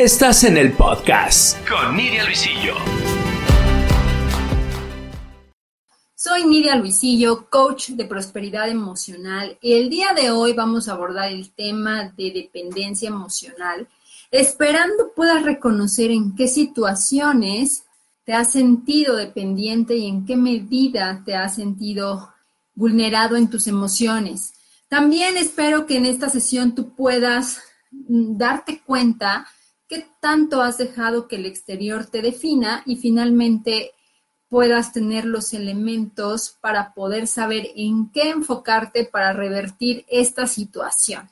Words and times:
Estás 0.00 0.44
en 0.44 0.56
el 0.56 0.72
podcast 0.72 1.58
con 1.68 1.94
Nidia 1.94 2.24
Luisillo. 2.24 2.72
Soy 6.14 6.46
Nidia 6.46 6.74
Luisillo, 6.76 7.50
coach 7.50 7.90
de 7.90 8.06
prosperidad 8.06 8.70
emocional 8.70 9.58
y 9.60 9.74
el 9.74 9.90
día 9.90 10.14
de 10.14 10.30
hoy 10.30 10.54
vamos 10.54 10.88
a 10.88 10.92
abordar 10.92 11.30
el 11.30 11.50
tema 11.52 12.14
de 12.16 12.30
dependencia 12.30 13.08
emocional, 13.08 13.88
esperando 14.30 15.12
puedas 15.14 15.42
reconocer 15.42 16.10
en 16.10 16.34
qué 16.34 16.48
situaciones 16.48 17.84
te 18.24 18.32
has 18.32 18.52
sentido 18.52 19.16
dependiente 19.16 19.96
y 19.96 20.06
en 20.06 20.24
qué 20.24 20.34
medida 20.34 21.22
te 21.26 21.36
has 21.36 21.56
sentido 21.56 22.32
vulnerado 22.74 23.36
en 23.36 23.50
tus 23.50 23.66
emociones. 23.66 24.54
También 24.88 25.36
espero 25.36 25.84
que 25.84 25.98
en 25.98 26.06
esta 26.06 26.30
sesión 26.30 26.74
tú 26.74 26.94
puedas 26.94 27.60
mm, 27.90 28.38
darte 28.38 28.80
cuenta 28.80 29.46
qué 29.90 30.06
tanto 30.20 30.62
has 30.62 30.78
dejado 30.78 31.26
que 31.26 31.34
el 31.34 31.46
exterior 31.46 32.06
te 32.06 32.22
defina 32.22 32.84
y 32.86 32.96
finalmente 32.96 33.92
puedas 34.48 34.92
tener 34.92 35.24
los 35.24 35.52
elementos 35.52 36.56
para 36.60 36.94
poder 36.94 37.26
saber 37.26 37.70
en 37.74 38.08
qué 38.12 38.30
enfocarte 38.30 39.04
para 39.04 39.32
revertir 39.32 40.06
esta 40.08 40.46
situación. 40.46 41.28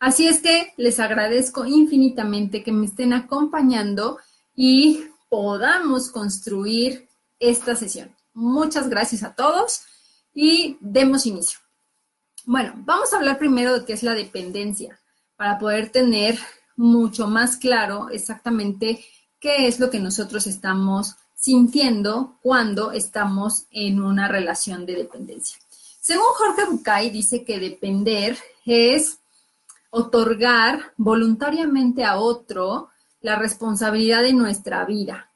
Así 0.00 0.26
es 0.26 0.40
que 0.40 0.72
les 0.78 0.98
agradezco 0.98 1.66
infinitamente 1.66 2.62
que 2.62 2.72
me 2.72 2.86
estén 2.86 3.12
acompañando 3.12 4.18
y 4.56 5.04
podamos 5.28 6.10
construir 6.10 7.06
esta 7.38 7.76
sesión. 7.76 8.16
Muchas 8.32 8.88
gracias 8.88 9.22
a 9.24 9.34
todos 9.34 9.82
y 10.32 10.78
demos 10.80 11.26
inicio. 11.26 11.58
Bueno, 12.46 12.72
vamos 12.76 13.12
a 13.12 13.18
hablar 13.18 13.38
primero 13.38 13.78
de 13.78 13.84
qué 13.84 13.92
es 13.92 14.02
la 14.02 14.14
dependencia 14.14 14.98
para 15.36 15.58
poder 15.58 15.90
tener 15.90 16.38
mucho 16.78 17.26
más 17.26 17.56
claro 17.56 18.08
exactamente 18.08 19.04
qué 19.40 19.66
es 19.66 19.78
lo 19.78 19.90
que 19.90 20.00
nosotros 20.00 20.46
estamos 20.46 21.16
sintiendo 21.34 22.38
cuando 22.40 22.92
estamos 22.92 23.66
en 23.70 24.00
una 24.00 24.28
relación 24.28 24.86
de 24.86 24.94
dependencia. 24.96 25.58
Según 26.00 26.26
Jorge 26.34 26.64
Bucay, 26.64 27.10
dice 27.10 27.44
que 27.44 27.60
depender 27.60 28.38
es 28.64 29.18
otorgar 29.90 30.92
voluntariamente 30.96 32.04
a 32.04 32.18
otro 32.18 32.88
la 33.20 33.36
responsabilidad 33.36 34.22
de 34.22 34.32
nuestra 34.32 34.84
vida. 34.84 35.30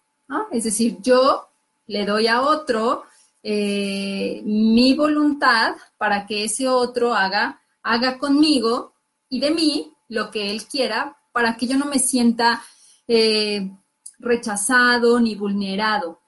Es 0.50 0.64
decir, 0.64 0.98
yo 1.02 1.48
le 1.86 2.06
doy 2.06 2.26
a 2.26 2.40
otro 2.40 3.04
eh, 3.42 4.40
mi 4.44 4.94
voluntad 4.94 5.74
para 5.98 6.26
que 6.26 6.44
ese 6.44 6.68
otro 6.68 7.14
haga, 7.14 7.60
haga 7.82 8.18
conmigo 8.18 8.94
y 9.28 9.40
de 9.40 9.50
mí 9.50 9.92
lo 10.08 10.30
que 10.30 10.50
él 10.50 10.64
quiera 10.66 11.16
para 11.32 11.56
que 11.56 11.66
yo 11.66 11.76
no 11.76 11.86
me 11.86 11.98
sienta 11.98 12.62
eh, 13.08 13.70
rechazado 14.18 15.20
ni 15.20 15.34
vulnerado. 15.34 16.20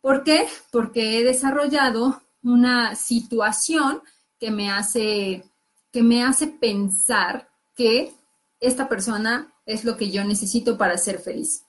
¿Por 0.00 0.24
qué? 0.24 0.46
Porque 0.70 1.18
he 1.18 1.24
desarrollado 1.24 2.22
una 2.42 2.94
situación 2.94 4.02
que 4.38 4.50
me 4.50 4.70
hace, 4.70 5.44
que 5.92 6.02
me 6.02 6.22
hace 6.22 6.46
pensar 6.46 7.48
que 7.74 8.14
esta 8.60 8.88
persona 8.88 9.52
es 9.66 9.84
lo 9.84 9.96
que 9.96 10.10
yo 10.10 10.24
necesito 10.24 10.76
para 10.76 10.98
ser 10.98 11.20
feliz. 11.20 11.64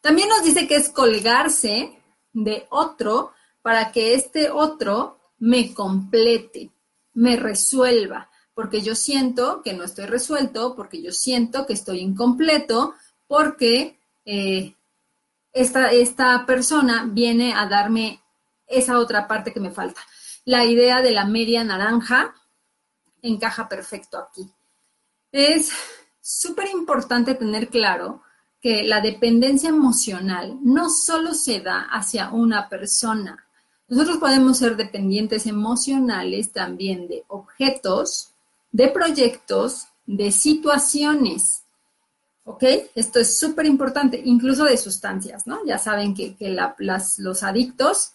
También 0.00 0.28
nos 0.28 0.42
dice 0.42 0.66
que 0.66 0.76
es 0.76 0.88
colgarse 0.90 1.98
de 2.32 2.66
otro 2.70 3.32
para 3.62 3.92
que 3.92 4.14
este 4.14 4.50
otro 4.50 5.18
me 5.38 5.72
complete, 5.72 6.70
me 7.14 7.36
resuelva, 7.36 8.30
porque 8.54 8.80
yo 8.82 8.94
siento 8.94 9.62
que 9.62 9.72
no 9.72 9.84
estoy 9.84 10.06
resuelto, 10.06 10.74
porque 10.76 11.02
yo 11.02 11.12
siento 11.12 11.66
que 11.66 11.72
estoy 11.72 12.00
incompleto, 12.00 12.94
porque 13.26 13.98
eh, 14.24 14.74
esta, 15.52 15.90
esta 15.90 16.46
persona 16.46 17.06
viene 17.10 17.54
a 17.54 17.66
darme 17.66 18.22
esa 18.66 18.98
otra 18.98 19.26
parte 19.26 19.52
que 19.52 19.60
me 19.60 19.70
falta. 19.70 20.00
La 20.44 20.64
idea 20.64 21.02
de 21.02 21.10
la 21.10 21.24
media 21.24 21.64
naranja 21.64 22.34
encaja 23.22 23.68
perfecto 23.68 24.18
aquí. 24.18 24.48
Es 25.32 25.72
súper 26.20 26.68
importante 26.68 27.34
tener 27.34 27.68
claro 27.68 28.22
que 28.60 28.84
la 28.84 29.00
dependencia 29.00 29.68
emocional 29.68 30.58
no 30.62 30.88
solo 30.88 31.34
se 31.34 31.60
da 31.60 31.88
hacia 31.90 32.30
una 32.30 32.68
persona, 32.68 33.44
nosotros 33.86 34.16
podemos 34.16 34.58
ser 34.58 34.76
dependientes 34.76 35.46
emocionales 35.46 36.52
también 36.52 37.06
de 37.06 37.24
objetos, 37.28 38.33
de 38.74 38.88
proyectos, 38.88 39.86
de 40.04 40.32
situaciones. 40.32 41.62
¿Ok? 42.42 42.64
Esto 42.96 43.20
es 43.20 43.38
súper 43.38 43.66
importante, 43.66 44.20
incluso 44.22 44.64
de 44.64 44.76
sustancias, 44.76 45.46
¿no? 45.46 45.64
Ya 45.64 45.78
saben 45.78 46.12
que, 46.12 46.36
los 47.18 47.42
adictos 47.44 48.10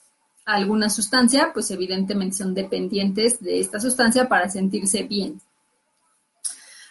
a 0.46 0.56
alguna 0.56 0.90
sustancia, 0.90 1.52
pues 1.53 1.72
evidentemente 1.72 2.36
son 2.36 2.53
dependientes 2.53 3.40
de 3.40 3.62
esta 3.62 3.80
sustancia 3.80 4.28
para 4.28 4.50
sentirse 4.50 5.03
bien. 5.03 5.42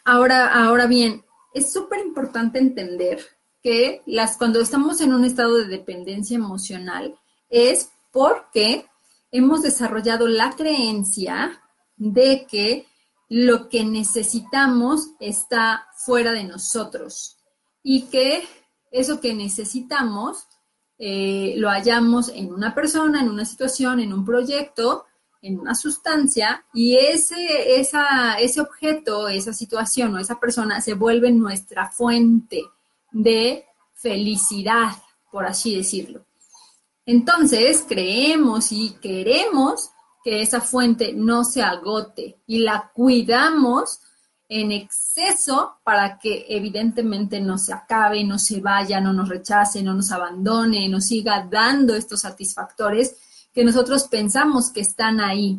Ahora, 0.02 0.64
ahora 0.64 0.86
bien, 0.86 1.22
es 1.52 1.70
súper 1.70 2.00
importante 2.00 2.58
entender 2.58 3.20
que 3.62 4.00
las, 4.06 4.38
cuando 4.38 4.62
estamos 4.62 5.02
en 5.02 5.12
un 5.12 5.26
estado 5.26 5.56
de 5.56 5.66
dependencia 5.66 6.36
emocional 6.36 7.18
es 7.50 7.90
porque 8.12 8.86
hemos 9.30 9.60
desarrollado 9.60 10.26
la 10.26 10.52
creencia 10.56 11.60
de 11.98 12.46
que 12.46 12.86
lo 13.28 13.68
que 13.68 13.84
necesitamos 13.84 15.10
está 15.20 15.88
fuera 15.96 16.32
de 16.32 16.44
nosotros 16.44 17.36
y 17.82 18.02
que 18.06 18.42
eso 18.90 19.20
que 19.20 19.34
necesitamos 19.34 20.46
eh, 20.98 21.54
lo 21.56 21.68
hallamos 21.68 22.28
en 22.30 22.52
una 22.52 22.74
persona, 22.74 23.20
en 23.20 23.28
una 23.28 23.44
situación, 23.44 24.00
en 24.00 24.12
un 24.12 24.24
proyecto, 24.24 25.04
en 25.42 25.60
una 25.60 25.74
sustancia 25.74 26.64
y 26.72 26.96
ese, 26.96 27.80
ese 27.80 28.60
objeto, 28.60 29.28
esa 29.28 29.52
situación 29.52 30.14
o 30.14 30.18
esa 30.18 30.40
persona 30.40 30.80
se 30.80 30.94
vuelve 30.94 31.30
nuestra 31.30 31.90
fuente 31.90 32.64
de 33.12 33.64
felicidad, 33.94 34.90
por 35.30 35.46
así 35.46 35.76
decirlo. 35.76 36.24
Entonces, 37.06 37.84
creemos 37.88 38.72
y 38.72 38.90
queremos 39.00 39.90
que 40.22 40.42
esa 40.42 40.60
fuente 40.60 41.12
no 41.12 41.44
se 41.44 41.62
agote 41.62 42.38
y 42.46 42.58
la 42.60 42.90
cuidamos 42.94 44.00
en 44.48 44.72
exceso 44.72 45.78
para 45.84 46.18
que 46.18 46.46
evidentemente 46.48 47.40
no 47.40 47.58
se 47.58 47.72
acabe, 47.72 48.24
no 48.24 48.38
se 48.38 48.60
vaya, 48.60 49.00
no 49.00 49.12
nos 49.12 49.28
rechace, 49.28 49.82
no 49.82 49.94
nos 49.94 50.10
abandone, 50.10 50.88
nos 50.88 51.06
siga 51.06 51.46
dando 51.50 51.94
estos 51.94 52.22
satisfactores 52.22 53.16
que 53.52 53.64
nosotros 53.64 54.08
pensamos 54.08 54.70
que 54.70 54.80
están 54.80 55.20
ahí. 55.20 55.58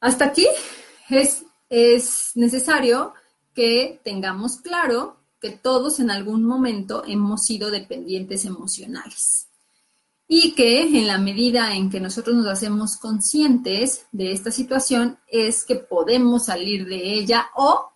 Hasta 0.00 0.26
aquí 0.26 0.46
es, 1.08 1.44
es 1.70 2.32
necesario 2.34 3.14
que 3.54 4.00
tengamos 4.04 4.58
claro 4.58 5.16
que 5.40 5.50
todos 5.50 6.00
en 6.00 6.10
algún 6.10 6.44
momento 6.44 7.02
hemos 7.06 7.44
sido 7.44 7.70
dependientes 7.70 8.44
emocionales 8.44 9.47
y 10.30 10.54
que 10.54 10.82
en 10.82 11.06
la 11.06 11.16
medida 11.16 11.74
en 11.74 11.88
que 11.88 12.00
nosotros 12.00 12.36
nos 12.36 12.46
hacemos 12.46 12.98
conscientes 12.98 14.06
de 14.12 14.32
esta 14.32 14.50
situación 14.50 15.18
es 15.26 15.64
que 15.64 15.76
podemos 15.76 16.44
salir 16.44 16.86
de 16.86 17.14
ella 17.14 17.46
o, 17.56 17.90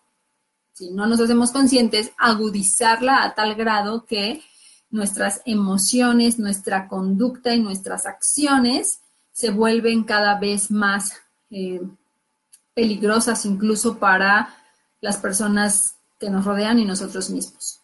si 0.72 0.90
no 0.90 1.06
nos 1.06 1.20
hacemos 1.20 1.50
conscientes, 1.50 2.10
agudizarla 2.16 3.22
a 3.22 3.34
tal 3.34 3.54
grado 3.54 4.06
que 4.06 4.42
nuestras 4.88 5.42
emociones, 5.44 6.38
nuestra 6.38 6.88
conducta 6.88 7.54
y 7.54 7.60
nuestras 7.60 8.06
acciones 8.06 9.00
se 9.32 9.50
vuelven 9.50 10.04
cada 10.04 10.38
vez 10.38 10.70
más 10.70 11.12
eh, 11.50 11.82
peligrosas 12.72 13.44
incluso 13.44 13.98
para 13.98 14.56
las 15.02 15.18
personas 15.18 15.96
que 16.18 16.30
nos 16.30 16.46
rodean 16.46 16.78
y 16.78 16.86
nosotros 16.86 17.28
mismos. 17.28 17.80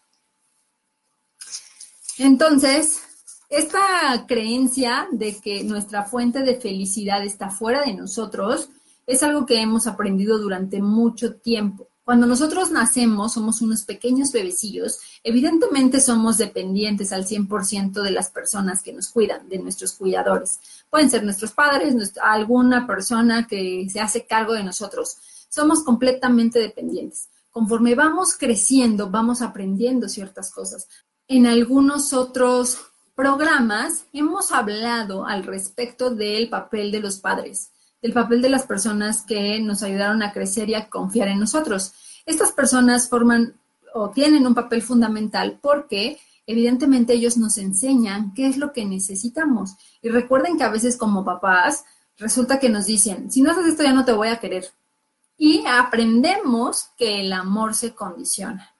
Entonces, 2.17 3.03
esta 3.49 4.25
creencia 4.27 5.07
de 5.11 5.37
que 5.39 5.63
nuestra 5.63 6.03
fuente 6.03 6.43
de 6.43 6.59
felicidad 6.59 7.23
está 7.23 7.49
fuera 7.49 7.83
de 7.83 7.93
nosotros 7.93 8.69
es 9.07 9.23
algo 9.23 9.45
que 9.45 9.59
hemos 9.59 9.87
aprendido 9.87 10.37
durante 10.37 10.81
mucho 10.81 11.35
tiempo. 11.35 11.87
Cuando 12.03 12.25
nosotros 12.25 12.71
nacemos, 12.71 13.33
somos 13.33 13.61
unos 13.61 13.83
pequeños 13.83 14.31
bebecillos, 14.31 14.99
evidentemente 15.23 16.01
somos 16.01 16.37
dependientes 16.37 17.11
al 17.11 17.25
100% 17.25 18.01
de 18.01 18.11
las 18.11 18.31
personas 18.31 18.81
que 18.81 18.93
nos 18.93 19.09
cuidan, 19.09 19.47
de 19.47 19.59
nuestros 19.59 19.93
cuidadores. 19.93 20.59
Pueden 20.89 21.09
ser 21.09 21.23
nuestros 21.23 21.51
padres, 21.51 21.95
alguna 22.21 22.87
persona 22.87 23.45
que 23.47 23.87
se 23.91 23.99
hace 23.99 24.25
cargo 24.25 24.53
de 24.53 24.63
nosotros. 24.63 25.17
Somos 25.49 25.83
completamente 25.83 26.59
dependientes 26.59 27.29
conforme 27.51 27.95
vamos 27.95 28.37
creciendo, 28.37 29.09
vamos 29.09 29.41
aprendiendo 29.41 30.07
ciertas 30.07 30.51
cosas. 30.51 30.87
En 31.27 31.45
algunos 31.45 32.13
otros 32.13 32.77
programas 33.19 34.05
hemos 34.13 34.53
hablado 34.53 35.25
al 35.25 35.43
respecto 35.43 36.09
del 36.09 36.47
papel 36.47 36.89
de 36.89 37.01
los 37.01 37.19
padres, 37.19 37.69
del 38.01 38.13
papel 38.13 38.41
de 38.41 38.47
las 38.47 38.63
personas 38.63 39.23
que 39.23 39.59
nos 39.59 39.83
ayudaron 39.83 40.23
a 40.23 40.31
crecer 40.31 40.69
y 40.69 40.75
a 40.75 40.87
confiar 40.87 41.27
en 41.27 41.37
nosotros. 41.37 41.91
Estas 42.25 42.53
personas 42.53 43.09
forman 43.09 43.55
o 43.93 44.09
tienen 44.11 44.47
un 44.47 44.55
papel 44.55 44.81
fundamental 44.81 45.59
porque 45.61 46.17
evidentemente 46.47 47.11
ellos 47.11 47.35
nos 47.35 47.57
enseñan 47.57 48.33
qué 48.33 48.47
es 48.47 48.55
lo 48.55 48.71
que 48.71 48.85
necesitamos. 48.85 49.75
Y 50.01 50.07
recuerden 50.07 50.57
que 50.57 50.63
a 50.63 50.69
veces 50.69 50.95
como 50.95 51.25
papás 51.25 51.83
resulta 52.17 52.57
que 52.57 52.69
nos 52.69 52.85
dicen, 52.85 53.29
si 53.29 53.41
no 53.41 53.51
haces 53.51 53.65
esto 53.65 53.83
ya 53.83 53.91
no 53.91 54.05
te 54.05 54.13
voy 54.13 54.29
a 54.29 54.39
querer. 54.39 54.71
Y 55.37 55.65
aprendemos 55.67 56.91
que 56.97 57.19
el 57.19 57.33
amor 57.33 57.75
se 57.75 57.93
condiciona, 57.93 58.73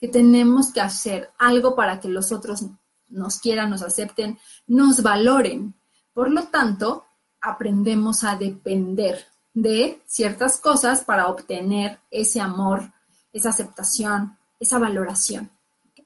que 0.00 0.08
tenemos 0.08 0.72
que 0.72 0.80
hacer 0.80 1.30
algo 1.38 1.76
para 1.76 2.00
que 2.00 2.08
los 2.08 2.32
otros 2.32 2.64
nos 3.08 3.38
quieran, 3.38 3.70
nos 3.70 3.82
acepten, 3.82 4.38
nos 4.66 5.02
valoren. 5.02 5.74
Por 6.12 6.30
lo 6.30 6.44
tanto, 6.44 7.04
aprendemos 7.40 8.24
a 8.24 8.36
depender 8.36 9.26
de 9.54 10.02
ciertas 10.06 10.60
cosas 10.60 11.02
para 11.02 11.28
obtener 11.28 11.98
ese 12.10 12.40
amor, 12.40 12.92
esa 13.32 13.50
aceptación, 13.50 14.36
esa 14.60 14.78
valoración. 14.78 15.50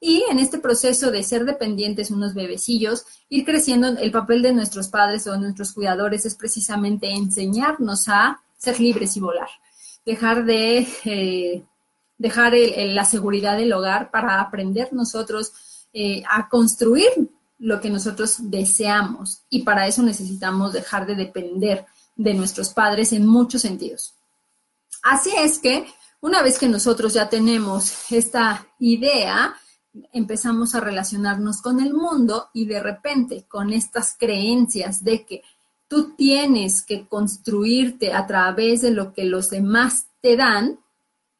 Y 0.00 0.24
en 0.30 0.38
este 0.38 0.58
proceso 0.58 1.10
de 1.10 1.22
ser 1.22 1.44
dependientes 1.44 2.10
unos 2.10 2.34
bebecillos, 2.34 3.04
ir 3.28 3.44
creciendo, 3.44 3.88
el 3.88 4.10
papel 4.10 4.42
de 4.42 4.52
nuestros 4.52 4.88
padres 4.88 5.26
o 5.26 5.36
nuestros 5.36 5.72
cuidadores 5.72 6.26
es 6.26 6.34
precisamente 6.34 7.10
enseñarnos 7.10 8.08
a 8.08 8.42
ser 8.56 8.80
libres 8.80 9.16
y 9.16 9.20
volar 9.20 9.48
dejar 10.04 10.44
de 10.44 10.86
eh, 11.04 11.64
dejar 12.18 12.52
la 12.54 13.04
seguridad 13.04 13.56
del 13.56 13.72
hogar 13.72 14.10
para 14.10 14.40
aprender 14.40 14.92
nosotros 14.92 15.52
eh, 15.92 16.22
a 16.28 16.48
construir 16.48 17.08
lo 17.58 17.80
que 17.80 17.90
nosotros 17.90 18.36
deseamos. 18.50 19.42
Y 19.48 19.62
para 19.62 19.86
eso 19.86 20.02
necesitamos 20.02 20.72
dejar 20.72 21.06
de 21.06 21.14
depender 21.14 21.86
de 22.16 22.34
nuestros 22.34 22.70
padres 22.70 23.12
en 23.12 23.26
muchos 23.26 23.62
sentidos. 23.62 24.14
Así 25.02 25.30
es 25.36 25.58
que 25.58 25.86
una 26.20 26.42
vez 26.42 26.58
que 26.58 26.68
nosotros 26.68 27.14
ya 27.14 27.28
tenemos 27.28 28.12
esta 28.12 28.66
idea, 28.78 29.56
empezamos 30.12 30.74
a 30.74 30.80
relacionarnos 30.80 31.60
con 31.60 31.80
el 31.80 31.92
mundo 31.92 32.48
y 32.52 32.66
de 32.66 32.80
repente 32.80 33.44
con 33.48 33.72
estas 33.72 34.16
creencias 34.18 35.02
de 35.02 35.26
que 35.26 35.42
tú 35.88 36.14
tienes 36.16 36.82
que 36.82 37.06
construirte 37.06 38.12
a 38.12 38.26
través 38.26 38.82
de 38.82 38.92
lo 38.92 39.12
que 39.12 39.24
los 39.24 39.50
demás 39.50 40.06
te 40.20 40.36
dan, 40.36 40.78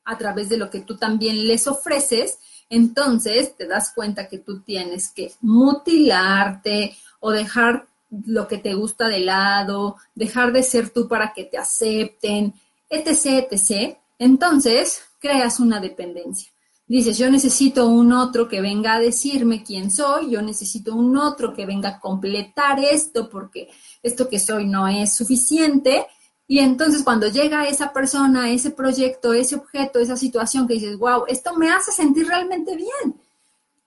a 0.04 0.18
través 0.18 0.48
de 0.48 0.56
lo 0.56 0.68
que 0.68 0.80
tú 0.80 0.96
también 0.96 1.46
les 1.46 1.66
ofreces, 1.66 2.38
entonces 2.72 3.54
te 3.54 3.66
das 3.66 3.92
cuenta 3.94 4.28
que 4.28 4.38
tú 4.38 4.60
tienes 4.60 5.10
que 5.10 5.30
mutilarte 5.42 6.96
o 7.20 7.30
dejar 7.30 7.86
lo 8.24 8.48
que 8.48 8.56
te 8.56 8.72
gusta 8.72 9.08
de 9.08 9.20
lado, 9.20 9.96
dejar 10.14 10.52
de 10.52 10.62
ser 10.62 10.88
tú 10.88 11.06
para 11.06 11.34
que 11.34 11.44
te 11.44 11.58
acepten, 11.58 12.54
etc., 12.88 13.46
etc. 13.50 13.98
Entonces 14.18 15.02
creas 15.18 15.60
una 15.60 15.80
dependencia. 15.80 16.50
Dices, 16.86 17.18
yo 17.18 17.30
necesito 17.30 17.86
un 17.88 18.10
otro 18.14 18.48
que 18.48 18.62
venga 18.62 18.94
a 18.94 19.00
decirme 19.00 19.62
quién 19.62 19.90
soy, 19.90 20.30
yo 20.30 20.40
necesito 20.40 20.94
un 20.94 21.18
otro 21.18 21.52
que 21.52 21.66
venga 21.66 21.90
a 21.90 22.00
completar 22.00 22.80
esto 22.80 23.28
porque 23.28 23.68
esto 24.02 24.30
que 24.30 24.38
soy 24.38 24.66
no 24.66 24.88
es 24.88 25.14
suficiente. 25.14 26.06
Y 26.46 26.58
entonces 26.58 27.02
cuando 27.02 27.28
llega 27.28 27.66
esa 27.66 27.92
persona, 27.92 28.50
ese 28.50 28.70
proyecto, 28.70 29.32
ese 29.32 29.56
objeto, 29.56 29.98
esa 29.98 30.16
situación 30.16 30.66
que 30.66 30.74
dices, 30.74 30.98
wow, 30.98 31.24
esto 31.28 31.56
me 31.56 31.70
hace 31.70 31.92
sentir 31.92 32.26
realmente 32.26 32.76
bien. 32.76 33.20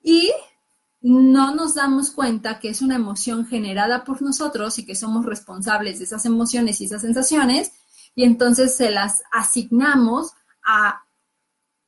Y 0.01 0.31
no 1.01 1.53
nos 1.53 1.75
damos 1.75 2.11
cuenta 2.11 2.59
que 2.59 2.69
es 2.69 2.81
una 2.81 2.95
emoción 2.95 3.45
generada 3.45 4.03
por 4.03 4.21
nosotros 4.21 4.79
y 4.79 4.85
que 4.85 4.95
somos 4.95 5.25
responsables 5.25 5.99
de 5.99 6.05
esas 6.05 6.25
emociones 6.25 6.81
y 6.81 6.85
esas 6.85 7.01
sensaciones. 7.01 7.71
Y 8.15 8.23
entonces 8.23 8.75
se 8.75 8.89
las 8.89 9.21
asignamos 9.31 10.31
a 10.65 11.03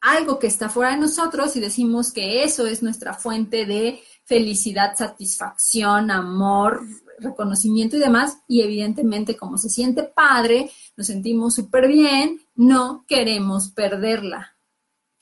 algo 0.01 0.37
que 0.37 0.47
está 0.47 0.69
fuera 0.69 0.91
de 0.91 0.97
nosotros 0.97 1.55
y 1.55 1.59
decimos 1.59 2.11
que 2.11 2.43
eso 2.43 2.67
es 2.67 2.83
nuestra 2.83 3.13
fuente 3.13 3.65
de 3.65 4.01
felicidad, 4.23 4.95
satisfacción, 4.95 6.11
amor, 6.11 6.83
reconocimiento 7.17 7.97
y 7.97 7.99
demás. 7.99 8.37
Y 8.47 8.61
evidentemente, 8.61 9.35
como 9.35 9.57
se 9.57 9.69
siente 9.69 10.03
padre, 10.03 10.71
nos 10.95 11.07
sentimos 11.07 11.55
súper 11.55 11.87
bien, 11.87 12.41
no 12.55 13.05
queremos 13.07 13.69
perderla. 13.69 14.55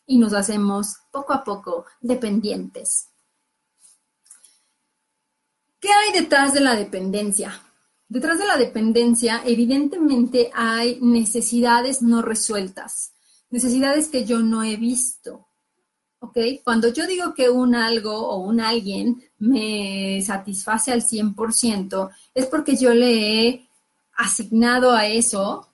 Y 0.06 0.18
nos 0.18 0.34
hacemos 0.34 0.98
poco 1.12 1.34
a 1.34 1.44
poco 1.44 1.86
dependientes. 2.02 3.10
¿Qué 5.80 5.90
hay 5.90 6.22
detrás 6.22 6.54
de 6.54 6.62
la 6.62 6.76
dependencia? 6.76 7.62
Detrás 8.08 8.38
de 8.38 8.46
la 8.46 8.58
dependencia, 8.58 9.42
evidentemente, 9.46 10.52
hay 10.54 11.00
necesidades 11.02 12.02
no 12.02 12.22
resueltas 12.22 13.16
necesidades 13.56 14.10
que 14.10 14.26
yo 14.26 14.40
no 14.40 14.64
he 14.64 14.76
visto. 14.76 15.48
¿Ok? 16.26 16.38
Cuando 16.64 16.88
yo 16.92 17.06
digo 17.06 17.36
que 17.36 17.52
un 17.52 17.76
algo 17.76 18.14
o 18.14 18.38
un 18.38 18.60
alguien 18.60 19.24
me 19.38 20.20
satisface 20.24 20.92
al 20.92 21.04
100%, 21.04 22.10
es 22.34 22.48
porque 22.48 22.76
yo 22.76 22.94
le 22.96 23.48
he 23.48 23.70
asignado 24.16 24.92
a 24.92 25.06
eso 25.06 25.70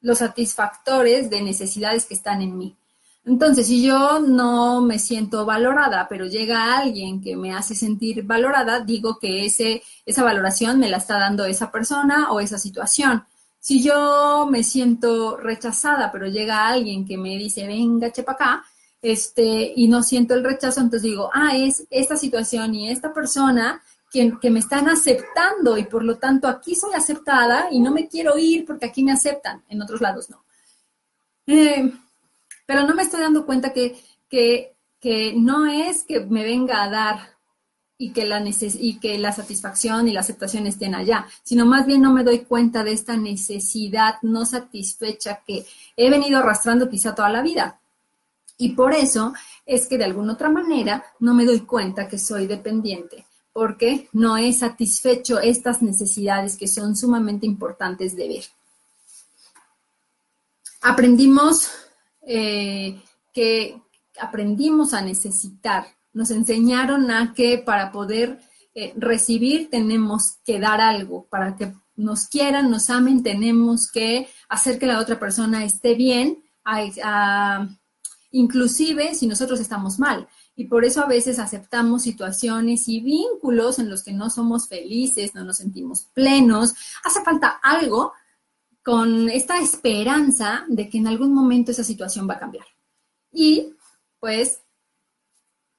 los 0.00 0.18
satisfactores 0.18 1.30
de 1.30 1.42
necesidades 1.42 2.06
que 2.06 2.14
están 2.14 2.42
en 2.42 2.58
mí. 2.58 2.76
Entonces, 3.24 3.68
si 3.68 3.84
yo 3.84 4.18
no 4.18 4.80
me 4.80 4.98
siento 4.98 5.44
valorada, 5.46 6.08
pero 6.08 6.26
llega 6.26 6.76
alguien 6.78 7.20
que 7.20 7.36
me 7.36 7.52
hace 7.54 7.76
sentir 7.76 8.24
valorada, 8.24 8.80
digo 8.80 9.18
que 9.20 9.44
ese, 9.44 9.82
esa 10.04 10.24
valoración 10.24 10.80
me 10.80 10.88
la 10.88 10.96
está 10.96 11.18
dando 11.18 11.44
esa 11.44 11.70
persona 11.70 12.32
o 12.32 12.40
esa 12.40 12.58
situación. 12.58 13.24
Si 13.60 13.82
yo 13.82 14.48
me 14.50 14.64
siento 14.64 15.36
rechazada, 15.36 16.10
pero 16.10 16.26
llega 16.26 16.66
alguien 16.66 17.06
que 17.06 17.18
me 17.18 17.36
dice, 17.36 17.66
venga, 17.68 18.10
chepa 18.10 18.32
acá, 18.32 18.64
este, 19.02 19.72
y 19.74 19.88
no 19.88 20.02
siento 20.02 20.34
el 20.34 20.44
rechazo, 20.44 20.80
entonces 20.80 21.02
digo, 21.02 21.30
ah, 21.32 21.56
es 21.56 21.86
esta 21.90 22.16
situación 22.16 22.74
y 22.74 22.90
esta 22.90 23.12
persona 23.12 23.82
que, 24.12 24.32
que, 24.40 24.50
me 24.50 24.58
están 24.58 24.88
aceptando 24.88 25.78
y 25.78 25.84
por 25.84 26.04
lo 26.04 26.18
tanto 26.18 26.48
aquí 26.48 26.74
soy 26.74 26.92
aceptada 26.94 27.68
y 27.70 27.80
no 27.80 27.92
me 27.92 28.08
quiero 28.08 28.36
ir 28.36 28.64
porque 28.66 28.86
aquí 28.86 29.02
me 29.02 29.12
aceptan, 29.12 29.62
en 29.68 29.80
otros 29.80 30.00
lados 30.00 30.28
no. 30.30 30.44
Eh, 31.46 31.92
pero 32.66 32.84
no 32.84 32.94
me 32.94 33.02
estoy 33.02 33.20
dando 33.20 33.46
cuenta 33.46 33.72
que, 33.72 34.00
que, 34.28 34.76
que 35.00 35.34
no 35.34 35.66
es 35.66 36.04
que 36.04 36.20
me 36.20 36.44
venga 36.44 36.82
a 36.82 36.90
dar 36.90 37.40
y 37.98 38.12
que, 38.12 38.24
la 38.24 38.42
y 38.42 38.98
que 38.98 39.18
la 39.18 39.32
satisfacción 39.32 40.08
y 40.08 40.12
la 40.12 40.20
aceptación 40.20 40.66
estén 40.66 40.94
allá, 40.94 41.26
sino 41.42 41.66
más 41.66 41.84
bien 41.84 42.00
no 42.00 42.12
me 42.12 42.24
doy 42.24 42.40
cuenta 42.40 42.82
de 42.82 42.92
esta 42.92 43.16
necesidad 43.16 44.14
no 44.22 44.46
satisfecha 44.46 45.42
que 45.46 45.66
he 45.96 46.08
venido 46.08 46.38
arrastrando 46.38 46.88
quizá 46.88 47.14
toda 47.14 47.28
la 47.28 47.42
vida. 47.42 47.79
Y 48.60 48.70
por 48.70 48.94
eso 48.94 49.32
es 49.66 49.86
que 49.86 49.98
de 49.98 50.04
alguna 50.04 50.34
otra 50.34 50.48
manera 50.48 51.04
no 51.18 51.34
me 51.34 51.44
doy 51.44 51.60
cuenta 51.60 52.08
que 52.08 52.18
soy 52.18 52.46
dependiente, 52.46 53.26
porque 53.52 54.08
no 54.12 54.36
he 54.36 54.52
satisfecho 54.52 55.40
estas 55.40 55.82
necesidades 55.82 56.56
que 56.56 56.68
son 56.68 56.96
sumamente 56.96 57.46
importantes 57.46 58.14
de 58.14 58.28
ver. 58.28 58.44
Aprendimos 60.82 61.68
eh, 62.22 63.00
que 63.32 63.80
aprendimos 64.18 64.94
a 64.94 65.02
necesitar 65.02 65.86
nos 66.12 66.30
enseñaron 66.30 67.10
a 67.10 67.32
que 67.34 67.58
para 67.58 67.92
poder 67.92 68.40
eh, 68.74 68.92
recibir 68.96 69.70
tenemos 69.70 70.38
que 70.44 70.58
dar 70.58 70.80
algo, 70.80 71.26
para 71.30 71.56
que 71.56 71.72
nos 71.96 72.28
quieran, 72.28 72.70
nos 72.70 72.90
amen, 72.90 73.22
tenemos 73.22 73.90
que 73.90 74.28
hacer 74.48 74.78
que 74.78 74.86
la 74.86 74.98
otra 74.98 75.18
persona 75.18 75.64
esté 75.64 75.94
bien, 75.94 76.42
inclusive 78.30 79.14
si 79.14 79.26
nosotros 79.26 79.60
estamos 79.60 79.98
mal. 79.98 80.28
Y 80.56 80.66
por 80.66 80.84
eso 80.84 81.02
a 81.02 81.06
veces 81.06 81.38
aceptamos 81.38 82.02
situaciones 82.02 82.88
y 82.88 83.00
vínculos 83.00 83.78
en 83.78 83.88
los 83.88 84.02
que 84.02 84.12
no 84.12 84.30
somos 84.30 84.68
felices, 84.68 85.34
no 85.34 85.44
nos 85.44 85.58
sentimos 85.58 86.08
plenos. 86.12 86.74
Hace 87.04 87.22
falta 87.22 87.60
algo 87.62 88.12
con 88.82 89.28
esta 89.28 89.60
esperanza 89.60 90.64
de 90.68 90.88
que 90.88 90.98
en 90.98 91.06
algún 91.06 91.34
momento 91.34 91.70
esa 91.70 91.84
situación 91.84 92.28
va 92.28 92.34
a 92.34 92.40
cambiar. 92.40 92.66
Y 93.32 93.74
pues 94.18 94.62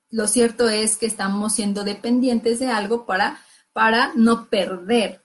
lo 0.09 0.27
cierto 0.27 0.69
es 0.69 0.97
que 0.97 1.05
estamos 1.05 1.53
siendo 1.53 1.83
dependientes 1.83 2.59
de 2.59 2.67
algo 2.67 3.05
para, 3.05 3.39
para 3.73 4.11
no 4.15 4.49
perder 4.49 5.23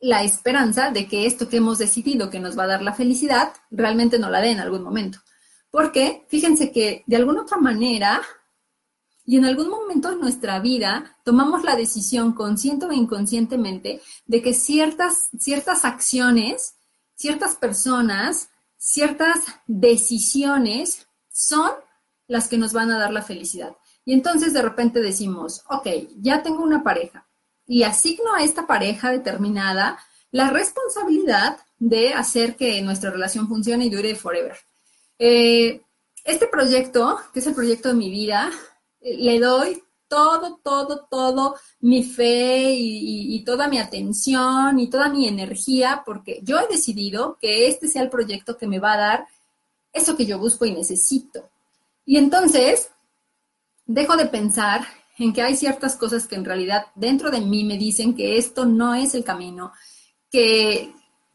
la 0.00 0.22
esperanza 0.22 0.90
de 0.90 1.08
que 1.08 1.26
esto 1.26 1.48
que 1.48 1.58
hemos 1.58 1.78
decidido 1.78 2.30
que 2.30 2.40
nos 2.40 2.58
va 2.58 2.64
a 2.64 2.68
dar 2.68 2.82
la 2.82 2.94
felicidad 2.94 3.52
realmente 3.70 4.18
no 4.18 4.30
la 4.30 4.40
dé 4.40 4.50
en 4.50 4.60
algún 4.60 4.82
momento. 4.82 5.18
Porque 5.74 6.24
fíjense 6.28 6.70
que 6.70 7.02
de 7.04 7.16
alguna 7.16 7.42
otra 7.42 7.56
manera 7.56 8.22
y 9.24 9.38
en 9.38 9.44
algún 9.44 9.70
momento 9.70 10.08
de 10.08 10.14
nuestra 10.14 10.60
vida 10.60 11.16
tomamos 11.24 11.64
la 11.64 11.74
decisión 11.74 12.32
consciente 12.32 12.86
o 12.86 12.92
inconscientemente 12.92 14.00
de 14.24 14.40
que 14.40 14.54
ciertas, 14.54 15.30
ciertas 15.36 15.84
acciones, 15.84 16.76
ciertas 17.16 17.56
personas, 17.56 18.50
ciertas 18.76 19.40
decisiones 19.66 21.08
son 21.32 21.72
las 22.28 22.46
que 22.46 22.56
nos 22.56 22.72
van 22.72 22.92
a 22.92 22.98
dar 23.00 23.12
la 23.12 23.22
felicidad. 23.22 23.74
Y 24.04 24.12
entonces 24.12 24.52
de 24.52 24.62
repente 24.62 25.00
decimos, 25.00 25.64
ok, 25.68 25.88
ya 26.20 26.44
tengo 26.44 26.62
una 26.62 26.84
pareja 26.84 27.26
y 27.66 27.82
asigno 27.82 28.32
a 28.32 28.44
esta 28.44 28.68
pareja 28.68 29.10
determinada 29.10 29.98
la 30.30 30.50
responsabilidad 30.50 31.58
de 31.80 32.14
hacer 32.14 32.54
que 32.54 32.80
nuestra 32.82 33.10
relación 33.10 33.48
funcione 33.48 33.86
y 33.86 33.90
dure 33.90 34.14
forever. 34.14 34.56
Eh, 35.18 35.80
Este 36.24 36.46
proyecto, 36.46 37.18
que 37.32 37.40
es 37.40 37.46
el 37.46 37.54
proyecto 37.54 37.88
de 37.88 37.94
mi 37.94 38.10
vida, 38.10 38.50
le 39.00 39.38
doy 39.38 39.82
todo, 40.08 40.60
todo, 40.62 41.06
todo 41.10 41.56
mi 41.80 42.04
fe 42.04 42.72
y, 42.72 43.44
toda 43.44 43.68
mi 43.68 43.78
atención 43.78 44.78
y 44.78 44.88
toda 44.88 45.08
mi 45.08 45.28
energía, 45.28 46.02
porque 46.06 46.40
yo 46.42 46.58
he 46.60 46.68
decidido 46.68 47.36
que 47.40 47.68
este 47.68 47.88
sea 47.88 48.02
el 48.02 48.10
proyecto 48.10 48.56
que 48.56 48.66
me 48.66 48.78
va 48.78 48.94
a 48.94 48.98
dar 48.98 49.26
eso 49.92 50.16
que 50.16 50.24
yo 50.24 50.38
busco 50.38 50.64
y 50.64 50.72
necesito. 50.72 51.50
Y 52.06 52.16
entonces, 52.16 52.90
dejo 53.86 54.16
de 54.16 54.26
pensar 54.26 54.86
en 55.18 55.32
que 55.32 55.42
hay 55.42 55.56
ciertas 55.56 55.96
cosas 55.96 56.26
que 56.26 56.36
en 56.36 56.44
realidad 56.44 56.86
dentro 56.94 57.30
de 57.30 57.40
mí 57.40 57.64
me 57.64 57.76
dicen 57.76 58.14
que 58.14 58.36
esto 58.38 58.64
no 58.64 58.94
es 58.94 59.14
el 59.14 59.24
camino, 59.24 59.72
que 60.30 60.94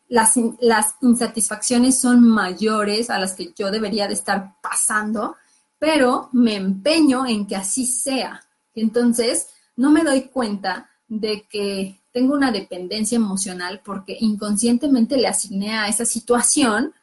las, 0.10 0.34
las 0.60 0.96
insatisfacciones 1.02 2.00
son 2.00 2.28
mayores 2.28 3.10
a 3.10 3.20
las 3.20 3.34
que 3.34 3.54
yo 3.58 3.72
debería 3.72 4.08
de 4.08 4.16
estar 4.16 4.56
pasando, 4.62 5.38
pero 5.78 6.30
me 6.34 6.56
empeño 6.56 7.26
en 7.26 7.48
que 7.48 7.56
así 7.56 7.86
sea. 7.86 8.44
Entonces, 8.76 9.48
no 9.78 9.92
me 9.92 10.04
doy 10.04 10.24
cuenta 10.24 10.90
de 11.08 11.48
que 11.50 12.02
tengo 12.12 12.34
una 12.34 12.52
dependencia 12.52 13.16
emocional 13.16 13.82
porque 13.84 14.18
inconscientemente 14.20 15.18
le 15.18 15.28
asigné 15.28 15.78
a 15.78 15.88
esa 15.88 16.06
situación 16.06 16.94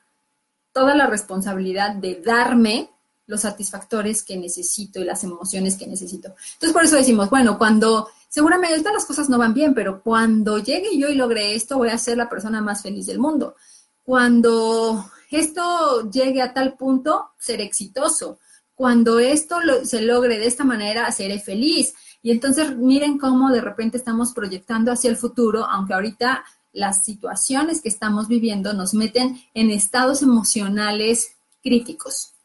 toda 0.72 0.94
la 0.94 1.06
responsabilidad 1.06 1.94
de 1.94 2.20
darme 2.20 2.90
los 3.26 3.40
satisfactores 3.40 4.22
que 4.22 4.36
necesito 4.36 5.00
y 5.00 5.04
las 5.04 5.24
emociones 5.24 5.76
que 5.76 5.86
necesito. 5.86 6.34
Entonces, 6.54 6.72
por 6.72 6.84
eso 6.84 6.96
decimos, 6.96 7.30
bueno, 7.30 7.58
cuando 7.58 8.08
seguramente 8.28 8.74
ahorita 8.74 8.92
las 8.92 9.04
cosas 9.04 9.28
no 9.28 9.38
van 9.38 9.54
bien, 9.54 9.74
pero 9.74 10.02
cuando 10.02 10.58
llegue 10.58 10.98
yo 10.98 11.08
y 11.08 11.14
logre 11.14 11.54
esto, 11.54 11.78
voy 11.78 11.88
a 11.88 11.98
ser 11.98 12.16
la 12.16 12.28
persona 12.28 12.60
más 12.60 12.82
feliz 12.82 13.06
del 13.06 13.18
mundo. 13.18 13.56
Cuando 14.02 15.10
esto 15.30 16.10
llegue 16.10 16.42
a 16.42 16.52
tal 16.52 16.76
punto, 16.76 17.30
seré 17.38 17.64
exitoso. 17.64 18.38
Cuando 18.74 19.18
esto 19.18 19.56
se 19.84 20.02
logre 20.02 20.38
de 20.38 20.46
esta 20.46 20.64
manera, 20.64 21.10
seré 21.10 21.40
feliz. 21.40 21.94
Y 22.22 22.30
entonces 22.30 22.76
miren 22.76 23.18
cómo 23.18 23.50
de 23.50 23.60
repente 23.60 23.96
estamos 23.96 24.32
proyectando 24.32 24.92
hacia 24.92 25.10
el 25.10 25.16
futuro, 25.16 25.64
aunque 25.64 25.94
ahorita 25.94 26.44
las 26.72 27.04
situaciones 27.04 27.80
que 27.80 27.88
estamos 27.88 28.28
viviendo 28.28 28.74
nos 28.74 28.92
meten 28.92 29.40
en 29.54 29.70
estados 29.70 30.22
emocionales 30.22 31.32
críticos. 31.62 32.35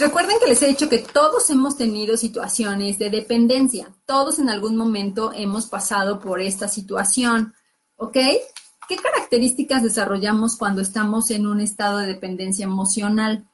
Recuerden 0.00 0.38
que 0.40 0.48
les 0.48 0.62
he 0.62 0.68
dicho 0.68 0.88
que 0.88 0.96
todos 0.96 1.50
hemos 1.50 1.76
tenido 1.76 2.16
situaciones 2.16 2.98
de 2.98 3.10
dependencia. 3.10 3.94
Todos 4.06 4.38
en 4.38 4.48
algún 4.48 4.74
momento 4.74 5.30
hemos 5.34 5.66
pasado 5.66 6.20
por 6.20 6.40
esta 6.40 6.68
situación. 6.68 7.52
¿Ok? 7.96 8.16
¿Qué 8.88 8.96
características 8.96 9.82
desarrollamos 9.82 10.56
cuando 10.56 10.80
estamos 10.80 11.30
en 11.30 11.46
un 11.46 11.60
estado 11.60 11.98
de 11.98 12.06
dependencia 12.06 12.64
emocional? 12.64 13.46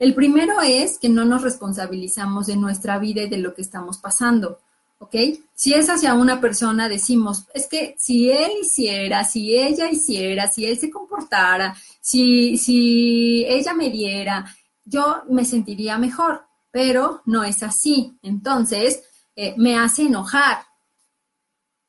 El 0.00 0.16
primero 0.16 0.60
es 0.62 0.98
que 0.98 1.08
no 1.08 1.24
nos 1.24 1.42
responsabilizamos 1.42 2.48
de 2.48 2.56
nuestra 2.56 2.98
vida 2.98 3.22
y 3.22 3.28
de 3.28 3.38
lo 3.38 3.54
que 3.54 3.62
estamos 3.62 3.98
pasando. 3.98 4.58
¿Ok? 4.98 5.14
Si 5.54 5.74
es 5.74 5.88
hacia 5.88 6.14
una 6.14 6.40
persona, 6.40 6.88
decimos, 6.88 7.44
es 7.54 7.68
que 7.68 7.94
si 8.00 8.32
él 8.32 8.50
hiciera, 8.62 9.22
si 9.22 9.56
ella 9.56 9.88
hiciera, 9.88 10.48
si 10.48 10.66
él 10.66 10.76
se 10.76 10.90
comportara, 10.90 11.76
si, 12.00 12.58
si 12.58 13.44
ella 13.46 13.74
me 13.74 13.90
diera, 13.90 14.44
yo 14.84 15.22
me 15.28 15.44
sentiría 15.44 15.98
mejor, 15.98 16.46
pero 16.70 17.22
no 17.26 17.44
es 17.44 17.62
así. 17.62 18.18
Entonces, 18.22 19.02
eh, 19.36 19.54
me 19.56 19.76
hace 19.78 20.02
enojar. 20.02 20.58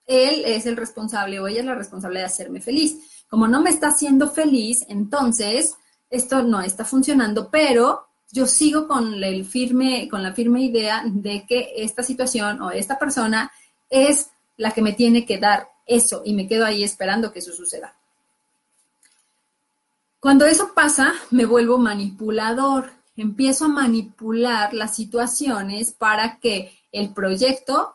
Él 0.05 0.43
es 0.45 0.65
el 0.65 0.77
responsable 0.77 1.39
o 1.39 1.47
ella 1.47 1.61
es 1.61 1.65
la 1.65 1.75
responsable 1.75 2.19
de 2.19 2.25
hacerme 2.25 2.61
feliz. 2.61 3.25
Como 3.27 3.47
no 3.47 3.61
me 3.61 3.71
está 3.71 3.87
haciendo 3.87 4.29
feliz, 4.29 4.85
entonces 4.87 5.75
esto 6.09 6.43
no 6.43 6.61
está 6.61 6.85
funcionando, 6.85 7.49
pero 7.49 8.07
yo 8.31 8.45
sigo 8.45 8.87
con 8.87 9.15
firme, 9.45 10.07
con 10.09 10.21
la 10.21 10.33
firme 10.33 10.61
idea 10.61 11.03
de 11.05 11.45
que 11.47 11.73
esta 11.77 12.03
situación 12.03 12.61
o 12.61 12.71
esta 12.71 12.99
persona 12.99 13.51
es 13.89 14.29
la 14.57 14.71
que 14.71 14.81
me 14.81 14.93
tiene 14.93 15.25
que 15.25 15.37
dar 15.37 15.67
eso 15.85 16.21
y 16.25 16.33
me 16.33 16.47
quedo 16.47 16.65
ahí 16.65 16.83
esperando 16.83 17.31
que 17.31 17.39
eso 17.39 17.53
suceda. 17.53 17.95
Cuando 20.25 20.47
eso 20.47 20.73
pasa, 20.73 21.13
me 21.29 21.45
vuelvo 21.45 21.77
manipulador. 21.77 22.89
Empiezo 23.15 23.65
a 23.65 23.67
manipular 23.67 24.73
las 24.73 24.95
situaciones 24.95 25.91
para 25.91 26.39
que 26.39 26.71
el 26.91 27.13
proyecto 27.13 27.93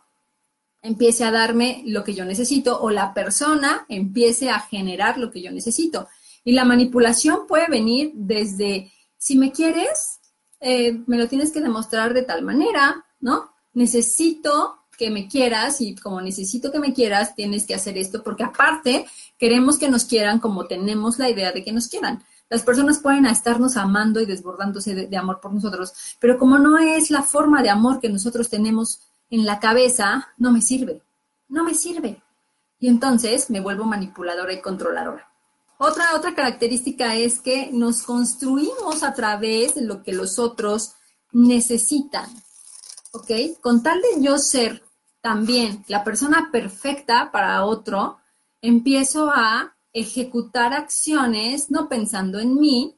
empiece 0.80 1.24
a 1.24 1.32
darme 1.32 1.82
lo 1.86 2.04
que 2.04 2.14
yo 2.14 2.24
necesito 2.24 2.80
o 2.80 2.90
la 2.90 3.14
persona 3.14 3.84
empiece 3.88 4.48
a 4.48 4.60
generar 4.60 5.18
lo 5.18 5.32
que 5.32 5.42
yo 5.42 5.50
necesito. 5.50 6.06
Y 6.44 6.52
la 6.52 6.64
manipulación 6.64 7.48
puede 7.48 7.66
venir 7.68 8.12
desde, 8.14 8.92
si 9.16 9.36
me 9.36 9.50
quieres, 9.50 10.20
eh, 10.60 11.02
me 11.08 11.18
lo 11.18 11.26
tienes 11.26 11.50
que 11.50 11.60
demostrar 11.60 12.14
de 12.14 12.22
tal 12.22 12.42
manera, 12.44 13.06
¿no? 13.18 13.50
Necesito 13.72 14.79
que 15.00 15.10
me 15.10 15.28
quieras 15.28 15.80
y 15.80 15.94
como 15.94 16.20
necesito 16.20 16.70
que 16.70 16.78
me 16.78 16.92
quieras, 16.92 17.34
tienes 17.34 17.66
que 17.66 17.74
hacer 17.74 17.96
esto 17.96 18.22
porque 18.22 18.44
aparte 18.44 19.06
queremos 19.38 19.78
que 19.78 19.88
nos 19.88 20.04
quieran 20.04 20.40
como 20.40 20.66
tenemos 20.66 21.18
la 21.18 21.30
idea 21.30 21.52
de 21.52 21.64
que 21.64 21.72
nos 21.72 21.88
quieran. 21.88 22.22
Las 22.50 22.62
personas 22.64 22.98
pueden 22.98 23.24
estarnos 23.24 23.78
amando 23.78 24.20
y 24.20 24.26
desbordándose 24.26 24.94
de, 24.94 25.16
amor 25.16 25.40
por 25.40 25.54
nosotros, 25.54 25.94
pero 26.20 26.38
como 26.38 26.58
no 26.58 26.76
es 26.76 27.10
la 27.10 27.22
forma 27.22 27.62
de 27.62 27.70
amor 27.70 27.98
que 27.98 28.10
nosotros 28.10 28.50
tenemos 28.50 29.00
en 29.30 29.46
la 29.46 29.58
cabeza, 29.58 30.28
no 30.36 30.52
me 30.52 30.60
sirve, 30.60 31.00
no 31.48 31.64
me 31.64 31.72
sirve. 31.72 32.22
Y 32.78 32.88
entonces 32.88 33.48
me 33.48 33.60
vuelvo 33.60 33.84
manipuladora 33.84 34.52
y 34.52 34.60
controladora. 34.60 35.30
Otra, 35.78 36.14
otra 36.14 36.34
característica 36.34 37.14
es 37.16 37.38
que 37.38 37.70
nos 37.72 38.02
construimos 38.02 39.02
a 39.02 39.14
través 39.14 39.76
de 39.76 39.80
lo 39.80 40.02
que 40.02 40.12
los 40.12 40.38
otros 40.38 40.92
necesitan. 41.32 42.28
¿Ok? 43.12 43.30
Con 43.62 43.82
tal 43.82 43.98
de 44.02 44.22
yo 44.22 44.36
ser 44.36 44.82
también 45.20 45.84
la 45.88 46.04
persona 46.04 46.48
perfecta 46.50 47.30
para 47.30 47.64
otro, 47.64 48.18
empiezo 48.62 49.30
a 49.30 49.74
ejecutar 49.92 50.72
acciones 50.72 51.70
no 51.70 51.88
pensando 51.88 52.38
en 52.38 52.58
mí, 52.58 52.96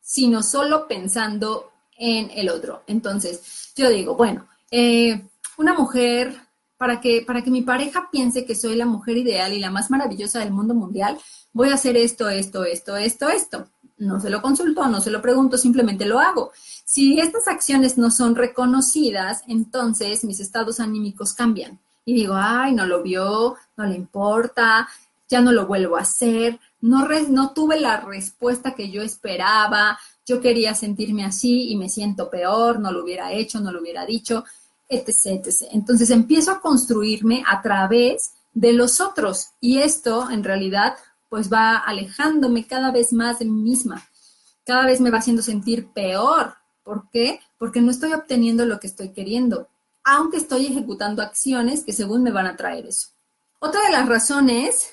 sino 0.00 0.42
solo 0.42 0.86
pensando 0.86 1.72
en 1.98 2.30
el 2.30 2.48
otro. 2.48 2.82
Entonces, 2.86 3.72
yo 3.74 3.88
digo, 3.88 4.14
bueno, 4.14 4.46
eh, 4.70 5.26
una 5.58 5.74
mujer, 5.74 6.34
para 6.76 7.00
que, 7.00 7.22
para 7.26 7.42
que 7.42 7.50
mi 7.50 7.62
pareja 7.62 8.08
piense 8.12 8.44
que 8.44 8.54
soy 8.54 8.76
la 8.76 8.86
mujer 8.86 9.16
ideal 9.16 9.52
y 9.52 9.60
la 9.60 9.70
más 9.70 9.90
maravillosa 9.90 10.40
del 10.40 10.52
mundo 10.52 10.74
mundial, 10.74 11.18
voy 11.52 11.70
a 11.70 11.74
hacer 11.74 11.96
esto, 11.96 12.28
esto, 12.28 12.64
esto, 12.64 12.96
esto, 12.96 13.28
esto. 13.28 13.66
No 13.98 14.20
se 14.20 14.30
lo 14.30 14.42
consulto, 14.42 14.86
no 14.86 15.00
se 15.00 15.10
lo 15.10 15.22
pregunto, 15.22 15.56
simplemente 15.56 16.04
lo 16.04 16.18
hago. 16.18 16.52
Si 16.84 17.18
estas 17.18 17.48
acciones 17.48 17.96
no 17.96 18.10
son 18.10 18.34
reconocidas, 18.34 19.42
entonces 19.48 20.24
mis 20.24 20.40
estados 20.40 20.80
anímicos 20.80 21.32
cambian. 21.32 21.78
Y 22.04 22.14
digo, 22.14 22.34
ay, 22.36 22.74
no 22.74 22.86
lo 22.86 23.02
vio, 23.02 23.56
no 23.76 23.84
le 23.84 23.94
importa, 23.94 24.88
ya 25.28 25.40
no 25.40 25.50
lo 25.50 25.66
vuelvo 25.66 25.96
a 25.96 26.02
hacer, 26.02 26.60
no, 26.80 27.08
no 27.28 27.50
tuve 27.50 27.80
la 27.80 28.00
respuesta 28.00 28.74
que 28.74 28.90
yo 28.90 29.02
esperaba, 29.02 29.98
yo 30.24 30.40
quería 30.40 30.74
sentirme 30.74 31.24
así 31.24 31.70
y 31.70 31.76
me 31.76 31.88
siento 31.88 32.30
peor, 32.30 32.78
no 32.78 32.92
lo 32.92 33.02
hubiera 33.02 33.32
hecho, 33.32 33.60
no 33.60 33.72
lo 33.72 33.80
hubiera 33.80 34.04
dicho, 34.04 34.44
etc, 34.88 35.26
etc. 35.26 35.68
Entonces 35.72 36.10
empiezo 36.10 36.52
a 36.52 36.60
construirme 36.60 37.42
a 37.46 37.62
través 37.62 38.32
de 38.54 38.72
los 38.72 39.00
otros 39.00 39.48
y 39.60 39.78
esto 39.78 40.30
en 40.30 40.44
realidad 40.44 40.96
pues 41.28 41.52
va 41.52 41.76
alejándome 41.76 42.66
cada 42.66 42.90
vez 42.90 43.12
más 43.12 43.38
de 43.38 43.44
mí 43.46 43.62
misma, 43.62 44.06
cada 44.64 44.86
vez 44.86 45.00
me 45.00 45.10
va 45.10 45.18
haciendo 45.18 45.42
sentir 45.42 45.88
peor 45.92 46.54
¿Por 46.86 47.10
qué? 47.10 47.40
Porque 47.58 47.80
no 47.80 47.90
estoy 47.90 48.12
obteniendo 48.12 48.64
lo 48.64 48.78
que 48.78 48.86
estoy 48.86 49.08
queriendo, 49.08 49.68
aunque 50.04 50.36
estoy 50.36 50.66
ejecutando 50.66 51.20
acciones 51.20 51.82
que 51.82 51.92
según 51.92 52.22
me 52.22 52.30
van 52.30 52.46
a 52.46 52.54
traer 52.54 52.86
eso. 52.86 53.08
Otra 53.58 53.80
de 53.86 53.90
las 53.90 54.08
razones 54.08 54.90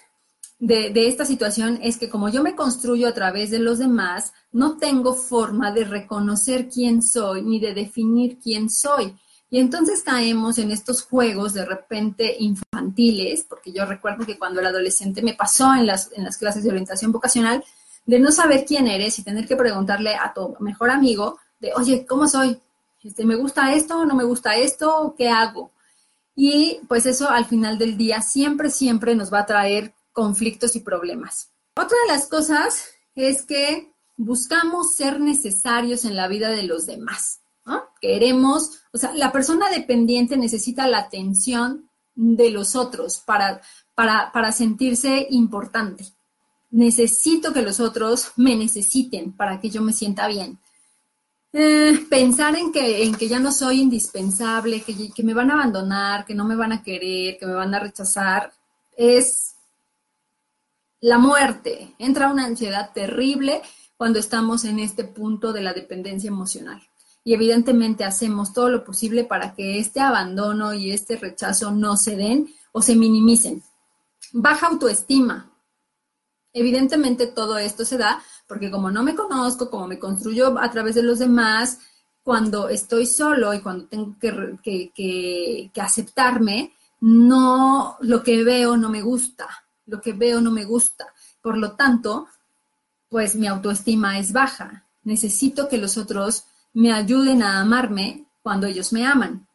de, 0.58 0.90
de, 0.90 1.08
esta 1.08 1.24
situación 1.24 1.80
es 1.84 2.00
que 2.00 2.10
como 2.10 2.30
yo 2.30 2.42
me 2.42 2.56
construyo 2.56 3.08
a 3.08 3.13
través 3.13 3.52
de 3.52 3.60
los 3.60 3.78
demás, 3.78 4.34
no 4.52 4.78
tengo 4.78 5.13
forma 5.13 5.72
de 5.72 5.84
reconocer 5.84 6.68
quién 6.68 7.04
soy 7.04 7.44
ni 7.44 7.60
de 7.60 7.75
definir 7.75 8.40
quién 8.40 8.72
soy. 8.72 9.16
Y 9.53 9.60
entonces 9.60 10.01
caemos 10.01 10.57
en 10.57 10.72
estos 10.72 11.03
juegos 11.03 11.53
de 11.53 11.63
repente 11.63 12.38
infantiles, 12.39 13.45
porque 13.48 13.72
yo 13.72 13.86
recuerdo 13.86 14.25
que 14.25 14.39
cuando 14.39 14.60
era 14.60 14.69
adolescente 14.69 15.22
me 15.22 15.36
pasó 15.36 15.75
en 15.75 15.86
las, 15.86 16.10
clases 16.39 16.63
de 16.63 16.72
orientación 16.72 17.12
vocacional, 17.12 17.63
de 18.07 18.19
no 18.19 18.31
saber 18.31 18.65
quién 18.65 18.88
eres 18.88 19.19
y 19.19 19.24
tener 19.24 19.48
que 19.48 19.55
preguntarle 19.55 20.15
a 20.15 20.33
tu 20.33 20.55
mejor 20.60 20.89
amigo 20.89 21.38
oye, 21.75 22.03
¿cómo 22.03 22.27
soy? 22.27 22.60
Este, 23.03 23.25
¿Me 23.25 23.36
gusta 23.36 23.75
esto? 23.75 24.03
¿No 24.07 24.15
me 24.15 24.24
gusta 24.24 24.55
esto? 24.55 25.13
¿Qué 25.15 25.29
hago? 25.29 25.69
Y 26.36 26.79
pues 26.88 27.05
eso 27.05 27.29
al 27.29 27.45
final 27.45 27.77
del 27.77 27.95
día 27.95 28.24
siempre, 28.24 28.72
siempre 28.72 29.13
nos 29.13 29.31
va 29.31 29.41
a 29.41 29.45
traer 29.45 29.93
conflictos 30.13 30.75
y 30.75 30.79
problemas. 30.79 31.51
Otra 31.75 31.95
de 32.07 32.12
las 32.12 32.25
cosas 32.25 32.88
es 33.13 33.43
que 33.43 33.93
buscamos 34.17 34.95
ser 34.95 35.19
necesarios 35.19 36.05
en 36.05 36.15
la 36.15 36.27
vida 36.27 36.50
de 36.50 36.63
los 36.63 36.88
demás. 36.88 37.42
Queremos, 38.01 38.82
o 38.91 38.98
sea, 38.98 39.13
la 39.13 39.32
persona 39.32 39.70
dependiente 39.70 40.36
necesita 40.36 40.88
la 40.88 41.00
atención 41.00 41.89
de 42.15 42.50
los 42.51 42.75
otros 42.75 43.20
para, 43.20 43.62
para, 43.96 44.32
para 44.34 44.51
sentirse 44.51 45.27
importante. 45.29 46.05
Necesito 46.72 47.53
que 47.53 47.62
los 47.62 47.79
otros 47.79 48.34
me 48.36 48.55
necesiten 48.55 49.32
para 49.32 49.62
que 49.62 49.70
yo 49.70 49.82
me 49.82 49.93
sienta 49.93 50.27
bien. 50.27 50.60
eh, 51.53 52.05
pensar 52.10 52.55
en 52.55 52.72
que, 52.72 53.03
en 53.03 53.15
que 53.15 53.27
ya 53.27 53.39
no 53.39 53.51
soy 53.51 53.79
indispensable, 53.82 54.82
que, 54.82 55.12
que 55.12 55.24
me 55.24 55.34
van 55.34 55.51
a 55.51 55.53
abandonar, 55.53 56.25
que 56.25 56.34
no 56.36 56.46
me 56.46 56.55
van 56.55 56.72
a 56.74 56.84
querer, 56.84 57.38
que 57.38 57.46
me 57.46 57.53
van 57.53 57.74
a 57.75 57.79
rechazar, 57.79 58.51
es 58.98 59.55
la 61.01 61.17
muerte. 61.20 61.93
Entra 62.00 62.32
una 62.32 62.46
ansiedad 62.46 62.91
terrible 62.93 63.62
cuando 63.98 64.20
estamos 64.20 64.65
en 64.65 64.79
este 64.79 65.03
punto 65.03 65.53
de 65.53 65.62
la 65.62 65.74
dependencia 65.74 66.27
emocional. 66.27 66.82
Y 67.24 67.34
evidentemente 67.34 68.03
hacemos 68.03 68.53
todo 68.53 68.70
lo 68.70 68.84
posible 68.84 69.24
para 69.24 69.53
que 69.53 69.80
este 69.80 70.00
abandono 70.00 70.74
y 70.74 70.92
este 70.92 71.15
rechazo 71.15 71.72
no 71.72 71.96
se 71.96 72.15
den 72.18 72.53
o 72.72 72.82
se 72.82 72.96
minimicen. 72.96 73.63
Baja 74.34 74.68
autoestima. 74.68 75.51
Evidentemente 76.51 77.27
todo 77.27 77.58
esto 77.58 77.86
se 77.86 77.98
da 77.98 78.22
porque 78.48 78.70
como 78.70 78.92
no 78.92 79.03
me 79.03 79.15
conozco, 79.15 79.70
como 79.70 79.88
me 79.88 80.00
construyo 80.00 80.60
a 80.60 80.70
través 80.70 80.96
de 80.96 81.03
los 81.03 81.20
demás, 81.20 81.80
cuando 82.24 82.70
estoy 82.70 83.06
solo 83.06 83.53
y 83.53 83.62
cuando 83.62 83.86
tengo 83.86 84.15
que, 84.20 85.72
aceptarme, 85.75 86.74
no, 87.01 87.98
lo 88.01 88.24
que 88.24 88.44
veo 88.44 88.77
no 88.77 88.89
me 88.89 89.01
gusta, 89.01 89.48
lo 89.88 90.00
que 90.01 90.13
veo 90.13 90.39
no 90.39 90.51
me 90.51 90.63
gusta. 90.63 91.08
Por 91.42 91.58
lo 91.58 91.74
tanto, 91.74 92.27
pues 93.10 93.36
mi 93.36 93.48
autoestima 93.48 94.20
es 94.20 94.32
baja. 94.32 94.86
Necesito 95.03 95.68
que 95.68 95.77
los 95.77 95.98
otros 95.98 96.46
me 96.74 96.92
ayuden 96.92 97.44
a 97.44 97.62
amarme 97.62 98.25
cuando 98.42 98.68
ellos 98.68 98.92
me 98.94 99.06
aman. 99.06 99.48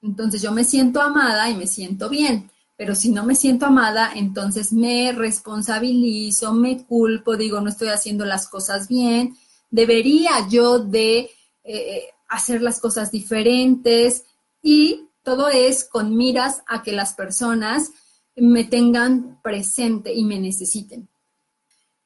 Entonces 0.00 0.42
yo 0.42 0.52
me 0.52 0.64
siento 0.64 1.00
amada 1.00 1.48
y 1.48 1.54
me 1.54 1.66
siento 1.66 2.08
bien 2.08 2.50
pero 2.82 2.96
si 2.96 3.10
no 3.12 3.24
me 3.24 3.36
siento 3.36 3.66
amada, 3.66 4.10
entonces 4.12 4.72
me 4.72 5.12
responsabilizo, 5.12 6.52
me 6.52 6.84
culpo, 6.84 7.36
digo, 7.36 7.60
no 7.60 7.68
estoy 7.68 7.90
haciendo 7.90 8.24
las 8.24 8.48
cosas 8.48 8.88
bien, 8.88 9.36
debería 9.70 10.48
yo 10.48 10.80
de 10.80 11.30
eh, 11.62 12.08
hacer 12.28 12.60
las 12.60 12.80
cosas 12.80 13.12
diferentes 13.12 14.24
y 14.62 15.06
todo 15.22 15.48
es 15.48 15.84
con 15.84 16.16
miras 16.16 16.64
a 16.66 16.82
que 16.82 16.90
las 16.90 17.14
personas 17.14 17.92
me 18.34 18.64
tengan 18.64 19.40
presente 19.42 20.12
y 20.12 20.24
me 20.24 20.40
necesiten. 20.40 21.08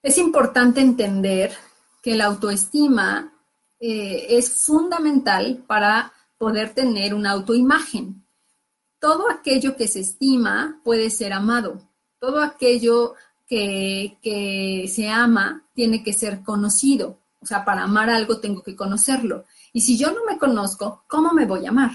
Es 0.02 0.18
importante 0.18 0.82
entender 0.82 1.52
que 2.02 2.16
la 2.16 2.26
autoestima 2.26 3.32
eh, 3.80 4.26
es 4.30 4.64
fundamental 4.64 5.64
para 5.66 6.12
poder 6.38 6.74
tener 6.74 7.14
una 7.14 7.32
autoimagen 7.32 8.26
todo 8.98 9.30
aquello 9.30 9.76
que 9.76 9.88
se 9.88 10.00
estima 10.00 10.80
puede 10.82 11.10
ser 11.10 11.32
amado. 11.32 11.80
Todo 12.18 12.42
aquello 12.42 13.14
que, 13.46 14.18
se 14.92 15.08
ama 15.08 15.64
tiene 15.74 16.02
que 16.02 16.12
ser 16.12 16.42
conocido. 16.42 17.20
O 17.40 17.46
sea, 17.46 17.64
para 17.64 17.84
amar 17.84 18.10
algo 18.10 18.40
tengo 18.40 18.62
que 18.62 18.74
conocerlo. 18.74 19.44
Y 19.72 19.82
si 19.82 19.96
yo 19.96 20.10
no 20.12 20.24
me 20.28 20.38
conozco, 20.38 21.04
¿cómo 21.06 21.32
me 21.32 21.46
voy 21.46 21.66
a 21.66 21.68
amar? 21.68 21.92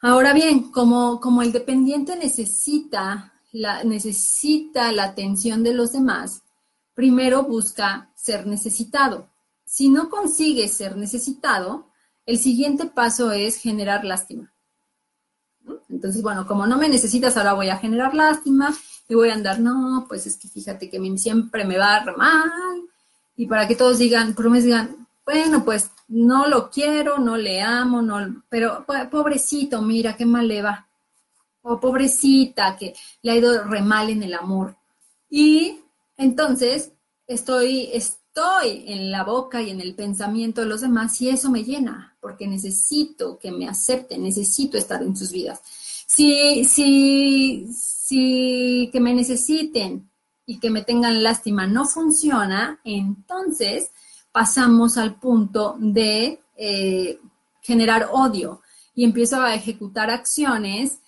Ahora 0.00 0.32
bien, 0.32 0.70
como, 0.70 1.20
como 1.20 1.42
el 1.42 1.52
dependiente 1.52 2.16
necesita 2.16 3.32
necesita 3.84 4.92
la 4.92 5.04
atención 5.04 5.62
de 5.62 5.72
los 5.72 5.92
demás, 5.92 6.42
primero 6.94 7.44
busca 7.44 8.12
ser 8.14 8.46
necesitado. 8.46 9.30
Si 9.66 9.88
no 9.88 10.08
consigue 10.08 10.68
ser 10.68 10.96
necesitado, 10.96 11.90
el 12.24 12.38
siguiente 12.38 12.86
paso 12.86 13.32
es 13.32 13.56
generar 13.56 14.04
lástima. 14.04 14.52
Entonces, 15.90 16.22
bueno, 16.22 16.46
como 16.46 16.66
no 16.66 16.78
me 16.78 16.88
necesitas, 16.88 17.36
ahora 17.36 17.52
voy 17.52 17.68
a 17.68 17.76
generar 17.76 18.14
lástima 18.14 18.74
y 19.08 19.14
voy 19.14 19.30
a 19.30 19.34
andar, 19.34 19.58
no, 19.58 20.06
pues 20.08 20.26
es 20.26 20.36
que 20.36 20.48
fíjate 20.48 20.88
que 20.88 21.18
siempre 21.18 21.64
me 21.64 21.78
va 21.78 22.04
mal. 22.16 22.50
Y 23.36 23.46
para 23.46 23.66
que 23.66 23.76
todos 23.76 23.98
digan, 23.98 24.34
pero 24.34 24.50
me 24.50 24.62
digan, 24.62 25.06
bueno, 25.24 25.64
pues 25.64 25.90
no 26.08 26.46
lo 26.46 26.70
quiero, 26.70 27.18
no 27.18 27.36
le 27.36 27.60
amo, 27.60 28.00
no, 28.00 28.44
pero 28.48 28.86
pobrecito, 29.10 29.82
mira 29.82 30.16
qué 30.16 30.24
mal 30.24 30.46
le 30.46 30.62
va. 30.62 30.88
O 31.62 31.80
pobrecita, 31.80 32.76
que 32.76 32.94
le 33.22 33.32
ha 33.32 33.36
ido 33.36 33.64
re 33.64 33.82
mal 33.82 34.08
en 34.10 34.22
el 34.22 34.34
amor. 34.34 34.76
Y 35.28 35.80
entonces 36.16 36.92
estoy, 37.26 37.90
estoy 38.36 38.84
en 38.86 39.10
la 39.10 39.24
boca 39.24 39.62
y 39.62 39.70
en 39.70 39.80
el 39.80 39.94
pensamiento 39.94 40.60
de 40.60 40.66
los 40.66 40.82
demás 40.82 41.18
y 41.22 41.30
eso 41.30 41.50
me 41.50 41.64
llena, 41.64 42.16
porque 42.20 42.46
necesito 42.46 43.38
que 43.38 43.50
me 43.50 43.66
acepten, 43.66 44.22
necesito 44.22 44.76
estar 44.76 45.02
en 45.02 45.16
sus 45.16 45.32
vidas. 45.32 45.62
Si, 46.06 46.64
si, 46.66 47.66
si 47.72 48.90
que 48.92 49.00
me 49.00 49.14
necesiten 49.14 50.10
y 50.44 50.58
que 50.58 50.68
me 50.68 50.82
tengan 50.82 51.22
lástima 51.22 51.66
no 51.66 51.86
funciona, 51.86 52.78
entonces 52.84 53.90
pasamos 54.32 54.98
al 54.98 55.18
punto 55.18 55.76
de 55.78 56.42
eh, 56.58 57.18
generar 57.62 58.10
odio 58.12 58.60
y 58.94 59.04
empiezo 59.04 59.40
a 59.40 59.54
ejecutar 59.54 60.10
acciones 60.10 60.98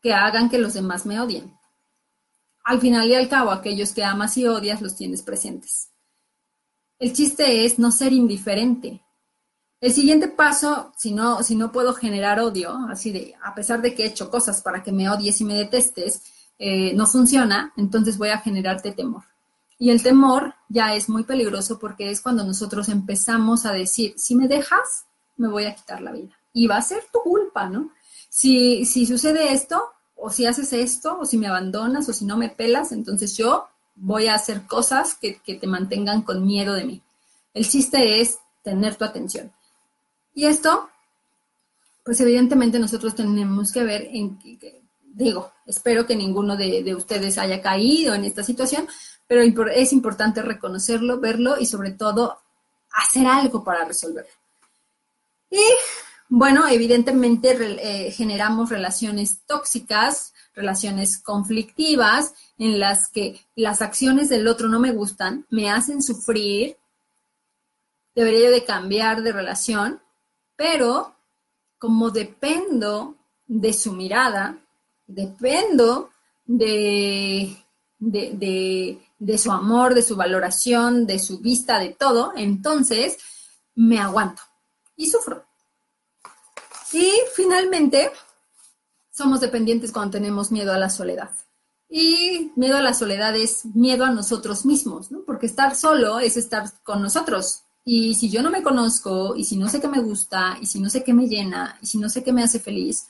que 0.00 0.14
hagan 0.14 0.48
que 0.48 0.58
los 0.58 0.72
demás 0.72 1.04
me 1.04 1.20
odien. 1.20 1.54
Al 2.64 2.80
final 2.80 3.08
y 3.08 3.14
al 3.14 3.28
cabo, 3.28 3.50
aquellos 3.50 3.92
que 3.92 4.04
amas 4.04 4.38
y 4.38 4.46
odias 4.46 4.80
los 4.80 4.96
tienes 4.96 5.22
presentes. 5.22 5.90
El 6.98 7.12
chiste 7.12 7.64
es 7.64 7.78
no 7.78 7.90
ser 7.90 8.12
indiferente. 8.12 9.02
El 9.80 9.92
siguiente 9.92 10.28
paso, 10.28 10.92
si 10.96 11.12
no, 11.12 11.42
si 11.42 11.54
no 11.54 11.70
puedo 11.70 11.92
generar 11.92 12.40
odio, 12.40 12.74
así 12.88 13.12
de, 13.12 13.34
a 13.42 13.54
pesar 13.54 13.82
de 13.82 13.94
que 13.94 14.04
he 14.04 14.06
hecho 14.06 14.30
cosas 14.30 14.62
para 14.62 14.82
que 14.82 14.92
me 14.92 15.08
odies 15.08 15.40
y 15.40 15.44
me 15.44 15.54
detestes, 15.54 16.22
eh, 16.58 16.94
no 16.94 17.06
funciona, 17.06 17.72
entonces 17.76 18.16
voy 18.16 18.30
a 18.30 18.38
generarte 18.38 18.92
temor. 18.92 19.24
Y 19.78 19.90
el 19.90 20.02
temor 20.02 20.54
ya 20.70 20.94
es 20.94 21.10
muy 21.10 21.24
peligroso 21.24 21.78
porque 21.78 22.10
es 22.10 22.22
cuando 22.22 22.44
nosotros 22.44 22.88
empezamos 22.88 23.66
a 23.66 23.72
decir, 23.72 24.14
si 24.16 24.34
me 24.34 24.48
dejas, 24.48 25.04
me 25.36 25.48
voy 25.48 25.66
a 25.66 25.74
quitar 25.74 26.00
la 26.00 26.12
vida. 26.12 26.34
Y 26.54 26.66
va 26.66 26.78
a 26.78 26.82
ser 26.82 27.04
tu 27.12 27.20
culpa, 27.20 27.68
¿no? 27.68 27.90
Si, 28.30 28.86
si 28.86 29.04
sucede 29.04 29.52
esto, 29.52 29.82
o 30.14 30.30
si 30.30 30.46
haces 30.46 30.72
esto, 30.72 31.18
o 31.20 31.26
si 31.26 31.36
me 31.36 31.48
abandonas, 31.48 32.08
o 32.08 32.14
si 32.14 32.24
no 32.24 32.38
me 32.38 32.48
pelas, 32.48 32.92
entonces 32.92 33.36
yo 33.36 33.68
voy 33.96 34.28
a 34.28 34.34
hacer 34.34 34.66
cosas 34.66 35.16
que, 35.16 35.40
te 35.44 35.66
mantengan 35.66 36.22
con 36.22 36.46
miedo 36.46 36.74
de 36.74 36.84
mí. 36.84 37.02
El 37.54 37.66
chiste 37.66 38.20
es 38.20 38.38
tener 38.62 38.96
tu 38.96 39.04
atención. 39.04 39.52
Y 40.34 40.44
esto, 40.44 40.90
pues 42.04 42.20
evidentemente 42.20 42.78
nosotros 42.78 43.14
tenemos 43.14 43.72
que 43.72 43.82
ver 43.82 44.08
en, 44.12 44.38
digo, 45.00 45.50
espero 45.66 46.06
que 46.06 46.14
ninguno 46.14 46.56
de, 46.56 46.94
ustedes 46.94 47.38
haya 47.38 47.62
caído 47.62 48.14
en 48.14 48.24
esta 48.24 48.42
situación, 48.42 48.86
pero 49.26 49.42
es 49.68 49.92
importante 49.92 50.42
reconocerlo, 50.42 51.18
verlo 51.18 51.58
y 51.58 51.66
sobre 51.66 51.92
todo 51.92 52.38
hacer 52.92 53.26
algo 53.26 53.64
para 53.64 53.84
resolverlo. 53.84 54.30
Y 55.50 55.62
bueno, 56.28 56.68
evidentemente 56.68 57.56
eh, 57.60 58.10
generamos 58.10 58.68
relaciones 58.68 59.40
tóxicas, 59.46 60.34
relaciones 60.56 61.18
conflictivas 61.18 62.34
en 62.58 62.80
las 62.80 63.08
que 63.08 63.46
las 63.54 63.82
acciones 63.82 64.30
del 64.30 64.48
otro 64.48 64.68
no 64.68 64.80
me 64.80 64.90
gustan, 64.90 65.46
me 65.50 65.70
hacen 65.70 66.02
sufrir, 66.02 66.76
debería 68.14 68.50
de 68.50 68.64
cambiar 68.64 69.22
de 69.22 69.32
relación, 69.32 70.00
pero 70.56 71.14
como 71.78 72.10
dependo 72.10 73.14
de 73.46 73.74
su 73.74 73.92
mirada, 73.92 74.58
dependo 75.06 76.10
de, 76.46 77.54
de, 77.98 79.38
su 79.38 79.52
amor, 79.52 79.94
de 79.94 80.02
su 80.02 80.16
valoración, 80.16 81.06
de 81.06 81.18
su 81.18 81.38
vista, 81.38 81.78
de 81.78 81.90
todo, 81.90 82.32
entonces 82.34 83.18
me 83.74 83.98
aguanto 83.98 84.42
y 84.96 85.10
sufro. 85.10 85.44
Y 86.92 87.12
finalmente, 87.34 88.10
somos 89.16 89.40
dependientes 89.40 89.92
cuando 89.92 90.18
tenemos 90.18 90.52
miedo 90.52 90.74
a 90.74 90.78
la 90.78 90.90
soledad. 90.90 91.30
Y 91.88 92.52
miedo 92.54 92.76
a 92.76 92.82
la 92.82 92.92
soledad 92.92 93.34
es 93.34 93.64
miedo 93.74 94.04
a 94.04 94.10
nosotros 94.10 94.66
mismos, 94.66 95.10
¿no? 95.10 95.20
Porque 95.24 95.46
estar 95.46 95.74
solo 95.74 96.20
es 96.20 96.36
estar 96.36 96.70
con 96.82 97.00
nosotros. 97.00 97.62
Y 97.82 98.14
si 98.16 98.28
yo 98.28 98.42
no 98.42 98.50
me 98.50 98.62
conozco, 98.62 99.34
y 99.34 99.44
si 99.44 99.56
no 99.56 99.70
sé 99.70 99.80
qué 99.80 99.88
me 99.88 100.02
gusta, 100.02 100.58
y 100.60 100.66
si 100.66 100.80
no 100.80 100.90
sé 100.90 101.02
qué 101.02 101.14
me 101.14 101.28
llena, 101.28 101.78
y 101.80 101.86
si 101.86 101.96
no 101.96 102.10
sé 102.10 102.22
qué 102.22 102.32
me 102.32 102.42
hace 102.42 102.60
feliz, 102.60 103.06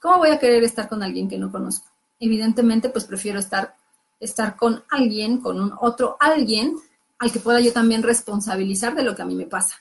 ¿cómo 0.00 0.18
voy 0.18 0.30
a 0.30 0.38
querer 0.38 0.64
estar 0.64 0.88
con 0.88 1.02
alguien 1.02 1.28
que 1.28 1.36
no 1.36 1.52
conozco? 1.52 1.86
Evidentemente, 2.18 2.88
pues 2.88 3.04
prefiero 3.04 3.38
estar, 3.38 3.76
estar 4.20 4.56
con 4.56 4.82
alguien, 4.88 5.38
con 5.38 5.60
un 5.60 5.74
otro 5.78 6.16
alguien, 6.18 6.76
al 7.18 7.30
que 7.30 7.40
pueda 7.40 7.60
yo 7.60 7.74
también 7.74 8.02
responsabilizar 8.02 8.94
de 8.94 9.02
lo 9.02 9.14
que 9.14 9.22
a 9.22 9.26
mí 9.26 9.34
me 9.34 9.46
pasa. 9.46 9.74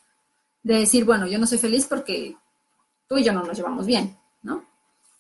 De 0.63 0.79
decir, 0.79 1.05
bueno, 1.05 1.27
yo 1.27 1.39
no 1.39 1.47
soy 1.47 1.59
feliz 1.59 1.85
porque 1.87 2.35
tú 3.07 3.17
y 3.17 3.23
yo 3.23 3.31
no 3.31 3.43
nos 3.43 3.55
llevamos 3.55 3.85
bien. 3.85 4.17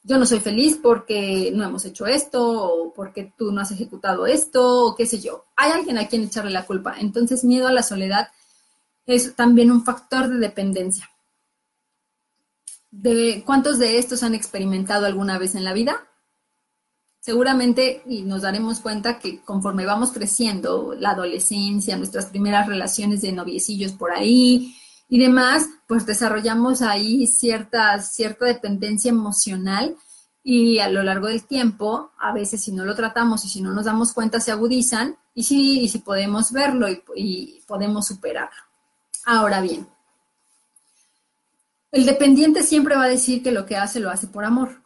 Yo 0.03 0.17
no 0.17 0.25
soy 0.25 0.39
feliz 0.39 0.79
porque 0.81 1.51
no 1.53 1.63
hemos 1.63 1.85
hecho 1.85 2.07
esto 2.07 2.41
o 2.41 2.93
porque 2.93 3.33
tú 3.37 3.51
no 3.51 3.61
has 3.61 3.71
ejecutado 3.71 4.25
esto 4.25 4.87
o 4.87 4.95
qué 4.95 5.05
sé 5.05 5.19
yo. 5.19 5.45
Hay 5.55 5.71
alguien 5.71 5.97
a 5.97 6.07
quien 6.07 6.23
echarle 6.23 6.51
la 6.51 6.65
culpa. 6.65 6.95
Entonces, 6.99 7.43
miedo 7.43 7.67
a 7.67 7.71
la 7.71 7.83
soledad 7.83 8.29
es 9.05 9.35
también 9.35 9.71
un 9.71 9.83
factor 9.83 10.27
de 10.27 10.37
dependencia. 10.37 11.09
¿De 12.89 13.43
cuántos 13.45 13.79
de 13.79 13.99
estos 13.99 14.23
han 14.23 14.33
experimentado 14.33 15.05
alguna 15.05 15.37
vez 15.37 15.55
en 15.55 15.63
la 15.63 15.73
vida? 15.73 16.07
Seguramente, 17.19 18.01
y 18.07 18.23
nos 18.23 18.41
daremos 18.41 18.79
cuenta 18.79 19.19
que 19.19 19.41
conforme 19.41 19.85
vamos 19.85 20.11
creciendo, 20.11 20.95
la 20.97 21.11
adolescencia, 21.11 21.95
nuestras 21.95 22.25
primeras 22.25 22.67
relaciones 22.67 23.21
de 23.21 23.31
noviecillos 23.31 23.91
por 23.91 24.11
ahí, 24.11 24.75
y 25.11 25.19
demás, 25.19 25.67
pues 25.87 26.05
desarrollamos 26.05 26.81
ahí 26.81 27.27
cierta, 27.27 27.99
cierta 27.99 28.45
dependencia 28.45 29.09
emocional 29.09 29.97
y 30.41 30.79
a 30.79 30.87
lo 30.87 31.03
largo 31.03 31.27
del 31.27 31.43
tiempo, 31.43 32.11
a 32.17 32.31
veces 32.31 32.63
si 32.63 32.71
no 32.71 32.85
lo 32.85 32.95
tratamos 32.95 33.43
y 33.43 33.49
si 33.49 33.61
no 33.61 33.73
nos 33.73 33.83
damos 33.83 34.13
cuenta, 34.13 34.39
se 34.39 34.53
agudizan 34.53 35.17
y 35.35 35.43
si, 35.43 35.81
y 35.81 35.89
si 35.89 35.99
podemos 35.99 36.53
verlo 36.53 36.87
y, 36.87 37.03
y 37.17 37.61
podemos 37.67 38.07
superarlo. 38.07 38.63
Ahora 39.25 39.59
bien, 39.59 39.85
el 41.91 42.05
dependiente 42.05 42.63
siempre 42.63 42.95
va 42.95 43.03
a 43.03 43.09
decir 43.09 43.43
que 43.43 43.51
lo 43.51 43.65
que 43.65 43.75
hace 43.75 43.99
lo 43.99 44.09
hace 44.09 44.27
por 44.27 44.45
amor. 44.45 44.80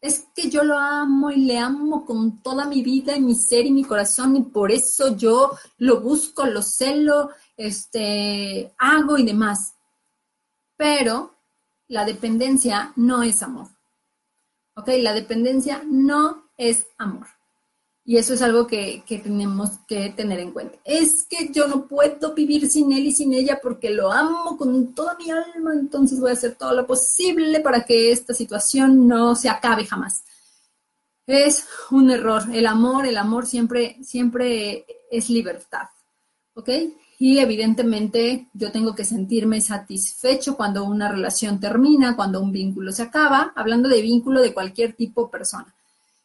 Es 0.00 0.26
que 0.34 0.48
yo 0.48 0.64
lo 0.64 0.78
amo 0.78 1.30
y 1.30 1.44
le 1.44 1.58
amo 1.58 2.06
con 2.06 2.42
toda 2.42 2.66
mi 2.66 2.82
vida 2.82 3.16
y 3.16 3.20
mi 3.20 3.34
ser 3.34 3.66
y 3.66 3.70
mi 3.70 3.84
corazón 3.84 4.36
y 4.36 4.42
por 4.42 4.72
eso 4.72 5.16
yo 5.16 5.50
lo 5.78 6.00
busco, 6.00 6.46
lo 6.46 6.62
celo, 6.62 7.30
este, 7.56 8.72
hago 8.78 9.18
y 9.18 9.24
demás. 9.24 9.74
Pero 10.76 11.34
la 11.88 12.04
dependencia 12.04 12.92
no 12.96 13.22
es 13.22 13.42
amor. 13.42 13.68
¿Ok? 14.74 14.88
La 15.00 15.12
dependencia 15.12 15.82
no 15.84 16.50
es 16.56 16.86
amor. 16.96 17.26
Y 18.10 18.16
eso 18.16 18.34
es 18.34 18.42
algo 18.42 18.66
que, 18.66 19.04
tenemos 19.06 19.70
que 19.86 20.08
tener 20.10 20.40
en 20.40 20.50
cuenta. 20.50 20.76
Es 20.84 21.28
que 21.30 21.48
yo 21.52 21.68
no 21.68 21.86
puedo 21.86 22.34
vivir 22.34 22.68
sin 22.68 22.90
él 22.90 23.06
y 23.06 23.12
sin 23.12 23.32
ella 23.32 23.60
porque 23.62 23.88
lo 23.88 24.10
amo 24.10 24.56
con 24.56 24.92
toda 24.96 25.16
mi 25.16 25.30
alma, 25.30 25.74
entonces 25.74 26.18
voy 26.18 26.30
a 26.30 26.32
hacer 26.32 26.56
todo 26.56 26.74
lo 26.74 26.88
posible 26.88 27.60
para 27.60 27.84
que 27.84 28.10
esta 28.10 28.34
situación 28.34 29.06
no 29.06 29.36
se 29.36 29.48
acabe 29.48 29.86
jamás. 29.86 30.24
Es 31.24 31.64
un 31.92 32.10
error. 32.10 32.42
El 32.52 32.66
amor, 32.66 33.06
el 33.06 33.16
amor 33.16 33.46
siempre, 33.46 33.96
siempre 34.02 34.86
es 35.08 35.30
libertad. 35.30 35.86
¿Ok? 36.54 36.68
Y 37.20 37.38
evidentemente 37.38 38.48
yo 38.54 38.72
tengo 38.72 38.92
que 38.92 39.04
sentirme 39.04 39.60
satisfecho 39.60 40.56
cuando 40.56 40.82
una 40.82 41.12
relación 41.12 41.60
termina, 41.60 42.16
cuando 42.16 42.40
un 42.40 42.50
vínculo 42.50 42.90
se 42.90 43.02
acaba, 43.04 43.52
hablando 43.54 43.88
de 43.88 44.02
vínculo 44.02 44.40
de 44.42 44.52
cualquier 44.52 44.94
tipo 44.94 45.30
persona 45.30 45.72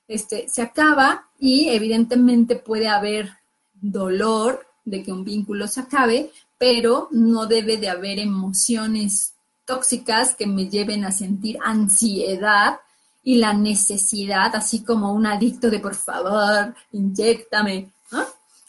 este, 0.07 0.47
se 0.49 0.61
acaba 0.61 1.27
y 1.39 1.69
evidentemente 1.69 2.55
puede 2.55 2.87
haber 2.87 3.31
dolor 3.73 4.65
de 4.83 5.03
que 5.03 5.11
un 5.11 5.23
vínculo 5.23 5.67
se 5.67 5.81
acabe, 5.81 6.31
pero 6.57 7.07
no 7.11 7.47
debe 7.47 7.77
de 7.77 7.89
haber 7.89 8.19
emociones 8.19 9.33
tóxicas 9.65 10.35
que 10.35 10.45
me 10.45 10.69
lleven 10.69 11.03
a 11.05 11.11
sentir 11.11 11.57
ansiedad 11.63 12.79
y 13.23 13.37
la 13.37 13.53
necesidad, 13.53 14.55
así 14.55 14.83
como 14.83 15.11
un 15.11 15.25
adicto 15.25 15.69
de 15.69 15.79
por 15.79 15.95
favor, 15.95 16.75
inyectame, 16.91 17.91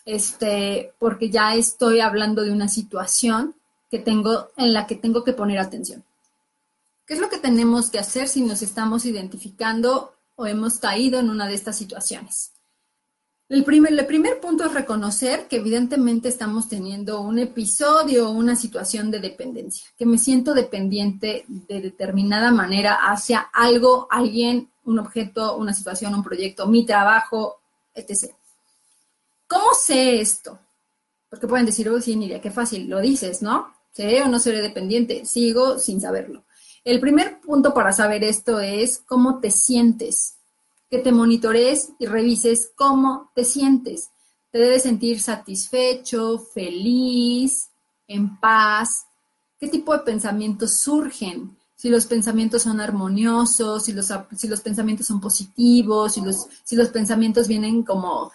Este, 0.06 0.92
porque 0.98 1.30
ya 1.30 1.54
estoy 1.54 2.00
hablando 2.00 2.42
de 2.42 2.52
una 2.52 2.68
situación 2.68 3.54
que 3.90 3.98
tengo, 3.98 4.48
en 4.56 4.72
la 4.72 4.86
que 4.86 4.94
tengo 4.94 5.24
que 5.24 5.32
poner 5.32 5.58
atención. 5.58 6.04
¿Qué 7.06 7.14
es 7.14 7.20
lo 7.20 7.28
que 7.28 7.38
tenemos 7.38 7.90
que 7.90 7.98
hacer 7.98 8.28
si 8.28 8.42
nos 8.42 8.62
estamos 8.62 9.04
identificando 9.04 10.15
o 10.36 10.46
hemos 10.46 10.78
caído 10.78 11.18
en 11.18 11.30
una 11.30 11.48
de 11.48 11.54
estas 11.54 11.76
situaciones. 11.76 12.52
El 13.48 13.62
primer, 13.64 13.92
el 13.92 14.06
primer 14.06 14.40
punto 14.40 14.64
es 14.64 14.74
reconocer 14.74 15.46
que 15.46 15.56
evidentemente 15.56 16.28
estamos 16.28 16.68
teniendo 16.68 17.20
un 17.20 17.38
episodio 17.38 18.28
o 18.28 18.32
una 18.32 18.56
situación 18.56 19.10
de 19.10 19.20
dependencia, 19.20 19.86
que 19.96 20.04
me 20.04 20.18
siento 20.18 20.52
dependiente 20.52 21.44
de 21.46 21.80
determinada 21.80 22.50
manera 22.50 22.94
hacia 23.08 23.38
algo, 23.52 24.08
alguien, 24.10 24.68
un 24.84 24.98
objeto, 24.98 25.56
una 25.56 25.72
situación, 25.72 26.14
un 26.14 26.24
proyecto, 26.24 26.66
mi 26.66 26.84
trabajo, 26.84 27.60
etc. 27.94 28.34
¿Cómo 29.46 29.74
sé 29.74 30.20
esto? 30.20 30.58
Porque 31.30 31.46
pueden 31.46 31.66
decir, 31.66 31.88
oh, 31.88 32.00
sí, 32.00 32.16
Nidia, 32.16 32.40
qué 32.40 32.50
fácil, 32.50 32.88
lo 32.88 33.00
dices, 33.00 33.42
¿no? 33.42 33.72
¿Seré 33.92 34.22
o 34.22 34.28
no 34.28 34.40
seré 34.40 34.60
dependiente? 34.60 35.24
Sigo 35.24 35.78
sin 35.78 36.00
saberlo. 36.00 36.45
El 36.86 37.00
primer 37.00 37.40
punto 37.40 37.74
para 37.74 37.92
saber 37.92 38.22
esto 38.22 38.60
es 38.60 39.02
cómo 39.08 39.40
te 39.40 39.50
sientes, 39.50 40.36
que 40.88 40.98
te 40.98 41.10
monitores 41.10 41.90
y 41.98 42.06
revises 42.06 42.70
cómo 42.76 43.32
te 43.34 43.44
sientes. 43.44 44.10
Te 44.52 44.58
debes 44.58 44.84
sentir 44.84 45.20
satisfecho, 45.20 46.38
feliz, 46.38 47.70
en 48.06 48.38
paz. 48.38 49.04
¿Qué 49.58 49.66
tipo 49.66 49.94
de 49.94 50.04
pensamientos 50.04 50.74
surgen? 50.74 51.56
Si 51.74 51.88
los 51.88 52.06
pensamientos 52.06 52.62
son 52.62 52.80
armoniosos, 52.80 53.86
si 53.86 53.92
los, 53.92 54.12
pensamientos 54.62 55.08
son 55.08 55.20
positivos, 55.20 56.16
si 56.62 56.76
los 56.76 56.88
pensamientos 56.90 57.48
vienen 57.48 57.82
como 57.82 58.30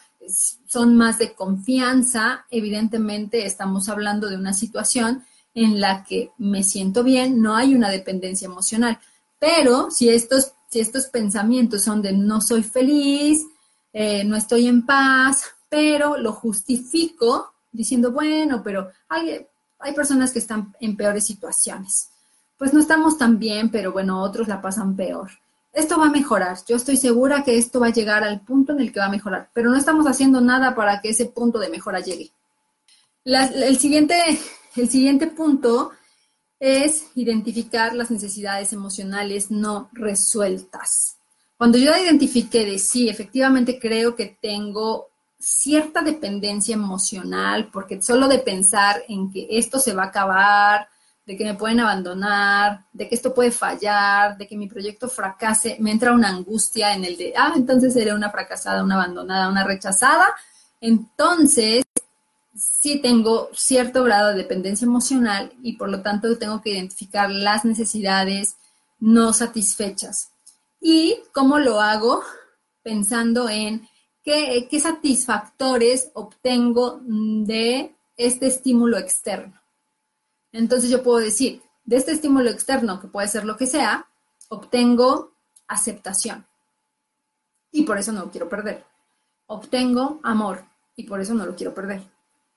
son 0.68 0.98
más 0.98 1.20
de 1.20 1.34
confianza, 1.34 2.46
evidentemente 2.52 3.46
estamos 3.46 3.88
hablando 3.88 4.28
de 4.28 4.36
una 4.36 4.52
situación 4.52 5.24
en 5.54 5.80
la 5.80 6.04
que 6.04 6.32
me 6.38 6.64
siento 6.64 7.04
bien, 7.04 7.42
no 7.42 7.56
hay 7.56 7.76
una 7.76 7.90
dependencia 7.90 8.46
emocional. 8.46 9.00
Pero 9.40 9.92
si 9.92 10.10
estos, 10.10 10.54
si 10.70 10.80
estos 10.80 11.08
pensamientos 11.08 11.84
son 11.84 12.02
de 12.02 12.14
no 12.14 12.42
soy 12.42 12.64
feliz, 12.64 13.46
eh, 13.94 14.24
no 14.24 14.36
estoy 14.36 14.68
en 14.68 14.86
paz, 14.86 15.44
pero 15.70 16.18
lo 16.18 16.34
justifico 16.34 17.54
diciendo, 17.72 18.12
bueno, 18.12 18.62
pero 18.64 18.90
hay, 19.10 19.46
hay 19.80 19.94
personas 19.94 20.32
que 20.32 20.40
están 20.40 20.76
en 20.80 20.96
peores 20.96 21.26
situaciones. 21.26 22.10
Pues 22.58 22.74
no 22.74 22.80
estamos 22.80 23.18
tan 23.18 23.40
bien, 23.40 23.70
pero 23.70 23.92
bueno, 23.92 24.22
otros 24.22 24.48
la 24.48 24.62
pasan 24.62 24.96
peor. 24.96 25.32
Esto 25.74 25.98
va 25.98 26.08
a 26.08 26.12
mejorar. 26.12 26.58
Yo 26.68 26.76
estoy 26.76 26.98
segura 26.98 27.44
que 27.44 27.58
esto 27.58 27.80
va 27.80 27.88
a 27.88 27.94
llegar 27.94 28.24
al 28.24 28.42
punto 28.42 28.74
en 28.74 28.82
el 28.82 28.92
que 28.92 29.00
va 29.00 29.08
a 29.08 29.12
mejorar, 29.12 29.50
pero 29.54 29.70
no 29.70 29.78
estamos 29.78 30.06
haciendo 30.06 30.42
nada 30.42 30.76
para 30.76 31.02
que 31.02 31.10
ese 31.10 31.26
punto 31.26 31.60
de 31.60 31.70
mejora 31.70 32.00
llegue. 32.02 32.32
el 33.24 33.78
siguiente 33.78 34.16
el 34.76 34.90
siguiente 34.90 35.28
punto 35.28 35.92
es 36.60 37.08
identificar 37.16 37.96
las 37.96 38.12
necesidades 38.12 38.72
emocionales 38.72 39.50
no 39.50 39.90
resueltas. 39.94 41.18
Cuando 41.58 41.78
yo 41.78 41.96
identifiqué 41.96 42.66
de 42.66 42.80
sí, 42.80 43.10
efectivamente 43.10 43.80
creo 43.80 44.16
que 44.16 44.38
tengo 44.42 45.10
cierta 45.40 46.02
dependencia 46.02 46.74
emocional, 46.76 47.70
porque 47.72 48.02
solo 48.02 48.28
de 48.28 48.40
pensar 48.40 49.04
en 49.08 49.32
que 49.32 49.48
esto 49.50 49.80
se 49.80 49.94
va 49.94 50.04
a 50.04 50.08
acabar, 50.08 50.88
de 51.26 51.38
que 51.38 51.44
me 51.44 51.56
pueden 51.56 51.80
abandonar, 51.80 52.86
de 52.94 53.08
que 53.08 53.16
esto 53.16 53.34
puede 53.34 53.52
fallar, 53.52 54.38
de 54.38 54.48
que 54.48 54.58
mi 54.58 54.68
proyecto 54.68 55.08
fracase, 55.10 55.78
me 55.80 55.92
entra 55.92 56.14
una 56.14 56.30
angustia 56.30 56.94
en 56.94 57.06
el 57.06 57.18
de, 57.18 57.34
ah, 57.36 57.54
entonces 57.56 57.94
seré 57.94 58.14
una 58.14 58.30
fracasada, 58.30 58.84
una 58.84 58.96
abandonada, 58.96 59.50
una 59.50 59.64
rechazada. 59.64 60.28
Entonces, 60.80 61.84
sí 62.56 63.02
tengo 63.02 63.50
cierto 63.54 64.04
grado 64.04 64.30
de 64.30 64.36
dependencia 64.36 64.86
emocional 64.86 65.54
y 65.62 65.74
por 65.74 65.90
lo 65.90 66.02
tanto 66.02 66.38
tengo 66.38 66.62
que 66.62 66.72
identificar 66.72 67.30
las 67.30 67.66
necesidades 67.66 68.58
no 69.00 69.34
satisfechas. 69.34 70.32
¿Y 70.80 71.18
cómo 71.34 71.60
lo 71.60 71.80
hago? 71.80 72.24
Pensando 72.84 73.50
en 73.50 73.88
qué, 74.24 74.68
qué 74.70 74.80
satisfactores 74.80 76.12
obtengo 76.14 77.02
de 77.04 77.96
este 78.18 78.48
estímulo 78.48 78.98
externo. 78.98 79.60
Entonces 80.52 80.90
yo 80.90 81.04
puedo 81.04 81.20
decir, 81.20 81.62
de 81.86 81.96
este 81.96 82.12
estímulo 82.12 82.50
externo, 82.50 83.00
que 83.00 83.08
puede 83.08 83.28
ser 83.28 83.46
lo 83.46 83.58
que 83.58 83.68
sea, 83.68 84.08
obtengo 84.50 85.32
aceptación. 85.68 86.46
Y 87.72 87.84
por 87.84 87.98
eso 87.98 88.12
no 88.12 88.26
lo 88.26 88.32
quiero 88.32 88.50
perder. 88.50 88.84
Obtengo 89.48 90.20
amor 90.24 90.66
y 90.96 91.04
por 91.04 91.22
eso 91.22 91.34
no 91.34 91.46
lo 91.46 91.56
quiero 91.56 91.74
perder 91.74 92.11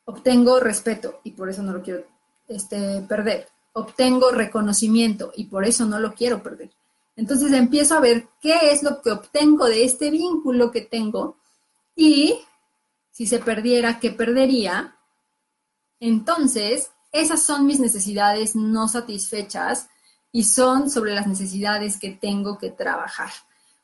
obtengo 0.04 0.60
respeto 0.60 1.20
y 1.24 1.32
por 1.32 1.48
eso 1.48 1.62
no 1.62 1.72
lo 1.72 1.82
quiero 1.82 2.04
este, 2.48 3.00
perder. 3.02 3.48
Obtengo 3.72 4.30
reconocimiento 4.30 5.32
y 5.34 5.44
por 5.44 5.64
eso 5.64 5.84
no 5.86 5.98
lo 5.98 6.14
quiero 6.14 6.42
perder. 6.42 6.70
Entonces 7.16 7.52
empiezo 7.52 7.96
a 7.96 8.00
ver 8.00 8.28
qué 8.40 8.72
es 8.72 8.82
lo 8.82 9.00
que 9.00 9.12
obtengo 9.12 9.66
de 9.66 9.84
este 9.84 10.10
vínculo 10.10 10.70
que 10.70 10.82
tengo 10.82 11.36
y 11.96 12.38
si 13.10 13.26
se 13.26 13.38
perdiera, 13.38 14.00
¿qué 14.00 14.10
perdería? 14.10 14.96
Entonces, 16.00 16.90
esas 17.12 17.42
son 17.42 17.66
mis 17.66 17.78
necesidades 17.78 18.56
no 18.56 18.88
satisfechas 18.88 19.88
y 20.32 20.42
son 20.42 20.90
sobre 20.90 21.14
las 21.14 21.28
necesidades 21.28 21.98
que 21.98 22.10
tengo 22.10 22.58
que 22.58 22.70
trabajar, 22.70 23.30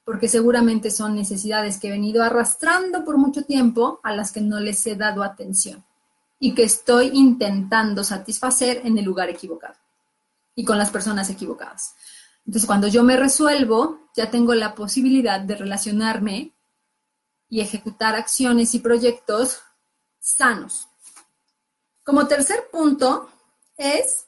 porque 0.04 0.26
seguramente 0.26 0.90
son 0.90 1.14
necesidades 1.14 1.78
que 1.78 1.86
he 1.86 1.92
venido 1.92 2.24
arrastrando 2.24 3.04
por 3.04 3.18
mucho 3.18 3.44
tiempo 3.44 4.00
a 4.02 4.12
las 4.12 4.32
que 4.32 4.40
no 4.40 4.58
les 4.58 4.84
he 4.88 4.96
dado 4.96 5.22
atención 5.22 5.84
y 6.42 6.54
que 6.54 6.64
estoy 6.64 7.10
intentando 7.12 8.02
satisfacer 8.02 8.80
en 8.84 8.98
el 8.98 9.04
lugar 9.04 9.28
equivocado 9.28 9.78
y 10.56 10.64
con 10.64 10.78
las 10.78 10.90
personas 10.90 11.28
equivocadas. 11.30 11.94
Entonces, 12.46 12.66
cuando 12.66 12.88
yo 12.88 13.04
me 13.04 13.16
resuelvo, 13.16 14.08
ya 14.16 14.30
tengo 14.30 14.54
la 14.54 14.74
posibilidad 14.74 15.38
de 15.38 15.54
relacionarme 15.54 16.52
y 17.48 17.60
ejecutar 17.60 18.16
acciones 18.16 18.74
y 18.74 18.80
proyectos 18.80 19.60
sanos. 20.18 20.88
Como 22.02 22.26
tercer 22.26 22.68
punto 22.72 23.28
es 23.76 24.26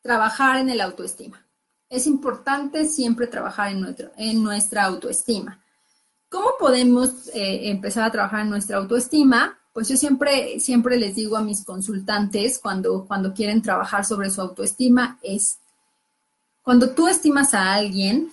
trabajar 0.00 0.58
en 0.58 0.70
el 0.70 0.80
autoestima. 0.80 1.46
Es 1.88 2.06
importante 2.06 2.86
siempre 2.86 3.28
trabajar 3.28 3.70
en, 3.70 3.80
nuestro, 3.80 4.10
en 4.16 4.42
nuestra 4.42 4.84
autoestima. 4.84 5.62
¿Cómo 6.28 6.54
podemos 6.58 7.28
eh, 7.28 7.70
empezar 7.70 8.04
a 8.04 8.10
trabajar 8.10 8.40
en 8.40 8.50
nuestra 8.50 8.78
autoestima? 8.78 9.61
Pues 9.72 9.88
yo 9.88 9.96
siempre, 9.96 10.60
siempre 10.60 10.98
les 10.98 11.16
digo 11.16 11.36
a 11.36 11.42
mis 11.42 11.64
consultantes 11.64 12.58
cuando, 12.58 13.06
cuando 13.06 13.32
quieren 13.32 13.62
trabajar 13.62 14.04
sobre 14.04 14.30
su 14.30 14.40
autoestima 14.40 15.18
es, 15.22 15.58
cuando 16.62 16.90
tú 16.90 17.08
estimas 17.08 17.54
a 17.54 17.72
alguien 17.72 18.30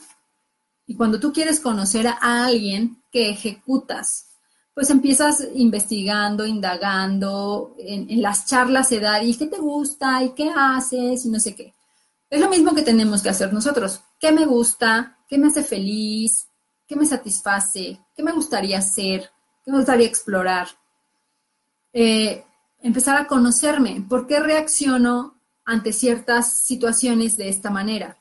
y 0.85 0.95
cuando 0.95 1.19
tú 1.19 1.31
quieres 1.31 1.59
conocer 1.59 2.07
a 2.07 2.45
alguien 2.45 3.01
que 3.11 3.29
ejecutas, 3.29 4.27
pues 4.73 4.89
empiezas 4.89 5.45
investigando, 5.55 6.45
indagando, 6.45 7.75
en, 7.79 8.21
las 8.21 8.45
charlas 8.45 8.87
se 8.87 8.99
da, 8.99 9.21
¿y 9.21 9.35
qué 9.35 9.47
te 9.47 9.57
gusta? 9.57 10.23
¿Y 10.23 10.29
qué 10.31 10.51
haces? 10.55 11.25
Y 11.25 11.29
no 11.29 11.39
sé 11.39 11.55
qué. 11.55 11.73
Es 12.29 12.39
lo 12.39 12.49
mismo 12.49 12.73
que 12.73 12.81
tenemos 12.81 13.21
que 13.21 13.29
hacer 13.29 13.51
nosotros. 13.51 14.01
¿Qué 14.19 14.31
me 14.31 14.45
gusta? 14.45 15.17
¿Qué 15.27 15.37
me 15.37 15.47
hace 15.47 15.63
feliz? 15.63 16.47
¿Qué 16.87 16.95
me 16.95 17.05
satisface? 17.05 17.99
¿Qué 18.15 18.23
me 18.23 18.31
gustaría 18.31 18.77
hacer? 18.77 19.29
¿Qué 19.65 19.71
me 19.71 19.77
gustaría 19.77 20.07
explorar? 20.07 20.67
Eh, 21.93 22.43
empezar 22.81 23.17
a 23.17 23.27
conocerme. 23.27 24.05
¿Por 24.07 24.27
qué 24.27 24.39
reacciono 24.39 25.39
ante 25.65 25.93
ciertas 25.93 26.59
situaciones 26.59 27.37
de 27.37 27.49
esta 27.49 27.69
manera? 27.69 28.17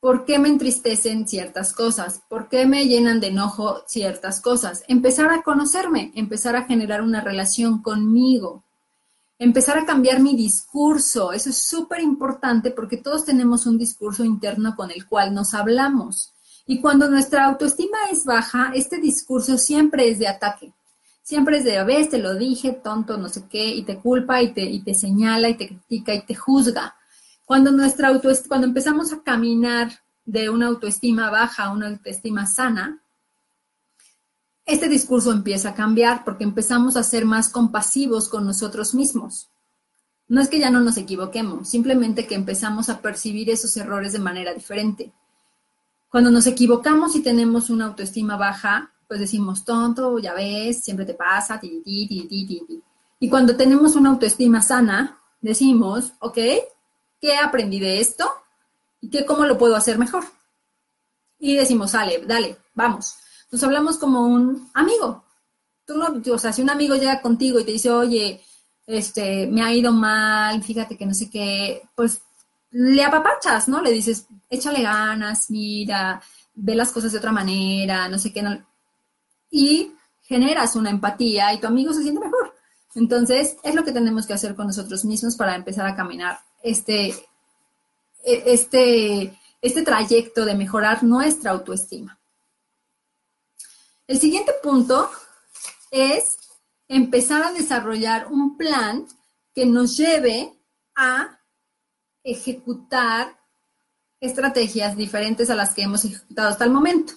¿Por 0.00 0.24
qué 0.24 0.38
me 0.38 0.48
entristecen 0.48 1.28
ciertas 1.28 1.74
cosas? 1.74 2.22
¿Por 2.28 2.48
qué 2.48 2.64
me 2.64 2.86
llenan 2.86 3.20
de 3.20 3.28
enojo 3.28 3.82
ciertas 3.86 4.40
cosas? 4.40 4.82
Empezar 4.88 5.30
a 5.30 5.42
conocerme, 5.42 6.10
empezar 6.14 6.56
a 6.56 6.64
generar 6.64 7.02
una 7.02 7.20
relación 7.20 7.82
conmigo, 7.82 8.64
empezar 9.38 9.76
a 9.76 9.84
cambiar 9.84 10.20
mi 10.20 10.34
discurso. 10.36 11.32
Eso 11.32 11.50
es 11.50 11.58
súper 11.58 12.00
importante 12.00 12.70
porque 12.70 12.96
todos 12.96 13.26
tenemos 13.26 13.66
un 13.66 13.76
discurso 13.76 14.24
interno 14.24 14.74
con 14.74 14.90
el 14.90 15.06
cual 15.06 15.34
nos 15.34 15.52
hablamos. 15.52 16.32
Y 16.66 16.80
cuando 16.80 17.10
nuestra 17.10 17.44
autoestima 17.44 17.98
es 18.10 18.24
baja, 18.24 18.72
este 18.74 18.98
discurso 18.98 19.58
siempre 19.58 20.08
es 20.08 20.18
de 20.18 20.28
ataque. 20.28 20.72
Siempre 21.30 21.58
es 21.58 21.64
de, 21.64 21.84
ves, 21.84 22.08
te 22.08 22.18
lo 22.18 22.34
dije, 22.34 22.72
tonto, 22.72 23.16
no 23.16 23.28
sé 23.28 23.44
qué, 23.48 23.68
y 23.68 23.84
te 23.84 24.00
culpa 24.00 24.42
y 24.42 24.52
te, 24.52 24.62
y 24.62 24.82
te 24.82 24.94
señala 24.94 25.48
y 25.48 25.54
te 25.54 25.68
critica 25.68 26.12
y 26.12 26.22
te 26.22 26.34
juzga. 26.34 26.96
Cuando, 27.44 27.70
nuestra 27.70 28.10
cuando 28.48 28.66
empezamos 28.66 29.12
a 29.12 29.22
caminar 29.22 29.92
de 30.24 30.50
una 30.50 30.66
autoestima 30.66 31.30
baja 31.30 31.66
a 31.66 31.72
una 31.72 31.86
autoestima 31.86 32.46
sana, 32.46 33.00
este 34.66 34.88
discurso 34.88 35.30
empieza 35.30 35.68
a 35.68 35.74
cambiar 35.76 36.24
porque 36.24 36.42
empezamos 36.42 36.96
a 36.96 37.04
ser 37.04 37.24
más 37.26 37.48
compasivos 37.48 38.28
con 38.28 38.44
nosotros 38.44 38.92
mismos. 38.92 39.50
No 40.26 40.40
es 40.40 40.48
que 40.48 40.58
ya 40.58 40.70
no 40.70 40.80
nos 40.80 40.96
equivoquemos, 40.96 41.68
simplemente 41.68 42.26
que 42.26 42.34
empezamos 42.34 42.88
a 42.88 43.00
percibir 43.00 43.50
esos 43.50 43.76
errores 43.76 44.12
de 44.12 44.18
manera 44.18 44.52
diferente. 44.52 45.12
Cuando 46.08 46.32
nos 46.32 46.48
equivocamos 46.48 47.14
y 47.14 47.22
tenemos 47.22 47.70
una 47.70 47.84
autoestima 47.84 48.36
baja, 48.36 48.90
pues 49.10 49.18
decimos, 49.18 49.64
tonto, 49.64 50.20
ya 50.20 50.34
ves, 50.34 50.84
siempre 50.84 51.04
te 51.04 51.14
pasa, 51.14 51.58
ti, 51.58 51.82
ti, 51.84 52.06
ti, 52.06 52.28
ti, 52.28 52.46
ti. 52.46 52.80
Y 53.18 53.28
cuando 53.28 53.56
tenemos 53.56 53.96
una 53.96 54.10
autoestima 54.10 54.62
sana, 54.62 55.20
decimos, 55.40 56.12
ok, 56.20 56.38
¿qué 57.20 57.36
aprendí 57.36 57.80
de 57.80 57.98
esto? 57.98 58.30
¿Y 59.00 59.10
qué, 59.10 59.26
cómo 59.26 59.46
lo 59.46 59.58
puedo 59.58 59.74
hacer 59.74 59.98
mejor? 59.98 60.22
Y 61.40 61.56
decimos, 61.56 61.90
sale, 61.90 62.24
dale, 62.24 62.56
vamos. 62.72 63.16
Nos 63.50 63.60
hablamos 63.64 63.98
como 63.98 64.28
un 64.28 64.70
amigo. 64.74 65.24
Tú 65.84 65.96
no, 65.96 66.22
o 66.32 66.38
sea, 66.38 66.52
si 66.52 66.62
un 66.62 66.70
amigo 66.70 66.94
llega 66.94 67.20
contigo 67.20 67.58
y 67.58 67.64
te 67.64 67.72
dice, 67.72 67.90
oye, 67.90 68.40
este, 68.86 69.48
me 69.48 69.64
ha 69.64 69.74
ido 69.74 69.92
mal, 69.92 70.62
fíjate 70.62 70.96
que 70.96 71.06
no 71.06 71.14
sé 71.14 71.28
qué, 71.28 71.82
pues 71.96 72.22
le 72.70 73.02
apapachas, 73.02 73.66
¿no? 73.66 73.82
Le 73.82 73.90
dices, 73.90 74.28
échale 74.48 74.82
ganas, 74.82 75.50
mira, 75.50 76.22
ve 76.54 76.76
las 76.76 76.92
cosas 76.92 77.10
de 77.10 77.18
otra 77.18 77.32
manera, 77.32 78.08
no 78.08 78.16
sé 78.16 78.32
qué, 78.32 78.40
no, 78.40 78.69
y 79.50 79.94
generas 80.22 80.76
una 80.76 80.90
empatía 80.90 81.52
y 81.52 81.60
tu 81.60 81.66
amigo 81.66 81.92
se 81.92 82.02
siente 82.02 82.20
mejor. 82.20 82.54
Entonces, 82.94 83.56
es 83.62 83.74
lo 83.74 83.84
que 83.84 83.92
tenemos 83.92 84.26
que 84.26 84.32
hacer 84.32 84.54
con 84.54 84.66
nosotros 84.66 85.04
mismos 85.04 85.36
para 85.36 85.54
empezar 85.54 85.86
a 85.86 85.94
caminar 85.94 86.40
este, 86.62 87.08
e, 88.24 88.42
este, 88.46 89.38
este 89.60 89.82
trayecto 89.82 90.44
de 90.44 90.54
mejorar 90.54 91.02
nuestra 91.02 91.52
autoestima. 91.52 92.18
El 94.06 94.18
siguiente 94.18 94.52
punto 94.62 95.08
es 95.90 96.36
empezar 96.88 97.44
a 97.44 97.52
desarrollar 97.52 98.26
un 98.26 98.56
plan 98.56 99.06
que 99.54 99.66
nos 99.66 99.96
lleve 99.96 100.52
a 100.96 101.40
ejecutar 102.24 103.38
estrategias 104.20 104.96
diferentes 104.96 105.48
a 105.50 105.54
las 105.54 105.74
que 105.74 105.82
hemos 105.82 106.04
ejecutado 106.04 106.48
hasta 106.48 106.64
el 106.64 106.70
momento. 106.70 107.14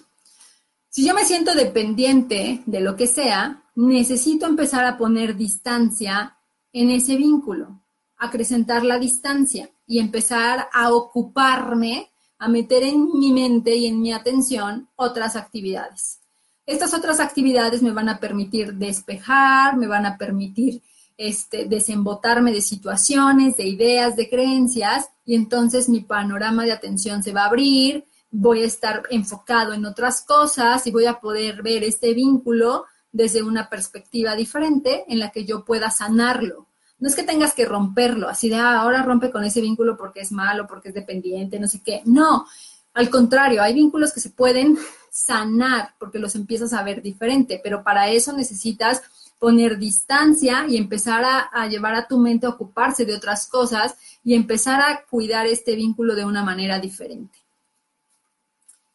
Si 0.94 1.04
yo 1.04 1.12
me 1.12 1.24
siento 1.24 1.56
dependiente 1.56 2.62
de 2.66 2.80
lo 2.80 2.94
que 2.94 3.08
sea, 3.08 3.64
necesito 3.74 4.46
empezar 4.46 4.84
a 4.84 4.96
poner 4.96 5.34
distancia 5.34 6.38
en 6.72 6.88
ese 6.90 7.16
vínculo, 7.16 7.82
acrecentar 8.16 8.84
la 8.84 9.00
distancia 9.00 9.68
y 9.88 9.98
empezar 9.98 10.68
a 10.72 10.94
ocuparme, 10.94 12.12
a 12.38 12.46
meter 12.46 12.84
en 12.84 13.08
mi 13.18 13.32
mente 13.32 13.74
y 13.74 13.86
en 13.86 14.00
mi 14.00 14.12
atención 14.12 14.88
otras 14.94 15.34
actividades. 15.34 16.20
Estas 16.64 16.94
otras 16.94 17.18
actividades 17.18 17.82
me 17.82 17.90
van 17.90 18.08
a 18.08 18.20
permitir 18.20 18.74
despejar, 18.74 19.76
me 19.76 19.88
van 19.88 20.06
a 20.06 20.16
permitir 20.16 20.80
este, 21.16 21.64
desembotarme 21.64 22.52
de 22.52 22.60
situaciones, 22.60 23.56
de 23.56 23.66
ideas, 23.66 24.14
de 24.14 24.30
creencias, 24.30 25.08
y 25.24 25.34
entonces 25.34 25.88
mi 25.88 26.02
panorama 26.02 26.62
de 26.64 26.70
atención 26.70 27.24
se 27.24 27.32
va 27.32 27.42
a 27.42 27.46
abrir, 27.46 28.06
voy 28.36 28.62
a 28.62 28.66
estar 28.66 29.04
enfocado 29.10 29.72
en 29.74 29.86
otras 29.86 30.22
cosas 30.22 30.84
y 30.88 30.90
voy 30.90 31.06
a 31.06 31.20
poder 31.20 31.62
ver 31.62 31.84
este 31.84 32.14
vínculo 32.14 32.84
desde 33.12 33.44
una 33.44 33.70
perspectiva 33.70 34.34
diferente 34.34 35.04
en 35.06 35.20
la 35.20 35.30
que 35.30 35.44
yo 35.44 35.64
pueda 35.64 35.88
sanarlo. 35.92 36.66
No 36.98 37.08
es 37.08 37.14
que 37.14 37.22
tengas 37.22 37.54
que 37.54 37.64
romperlo, 37.64 38.28
así 38.28 38.48
de 38.48 38.56
ah, 38.56 38.80
ahora 38.80 39.02
rompe 39.02 39.30
con 39.30 39.44
ese 39.44 39.60
vínculo 39.60 39.96
porque 39.96 40.20
es 40.20 40.32
malo, 40.32 40.66
porque 40.66 40.88
es 40.88 40.94
dependiente, 40.94 41.60
no 41.60 41.68
sé 41.68 41.80
qué. 41.84 42.02
No, 42.06 42.44
al 42.92 43.08
contrario, 43.08 43.62
hay 43.62 43.72
vínculos 43.72 44.12
que 44.12 44.20
se 44.20 44.30
pueden 44.30 44.78
sanar 45.10 45.94
porque 46.00 46.18
los 46.18 46.34
empiezas 46.34 46.72
a 46.72 46.82
ver 46.82 47.02
diferente, 47.02 47.60
pero 47.62 47.84
para 47.84 48.10
eso 48.10 48.32
necesitas 48.32 49.00
poner 49.38 49.78
distancia 49.78 50.66
y 50.68 50.76
empezar 50.76 51.24
a, 51.24 51.38
a, 51.52 51.68
llevar 51.68 51.94
a 51.94 52.08
tu 52.08 52.18
mente 52.18 52.46
a 52.46 52.50
ocuparse 52.50 53.04
de 53.04 53.14
otras 53.14 53.46
cosas 53.46 53.94
y 54.24 54.34
empezar 54.34 54.80
a 54.80 55.04
cuidar 55.08 55.46
este 55.46 55.76
vínculo 55.76 56.16
de 56.16 56.24
una 56.24 56.42
manera 56.42 56.80
diferente. 56.80 57.43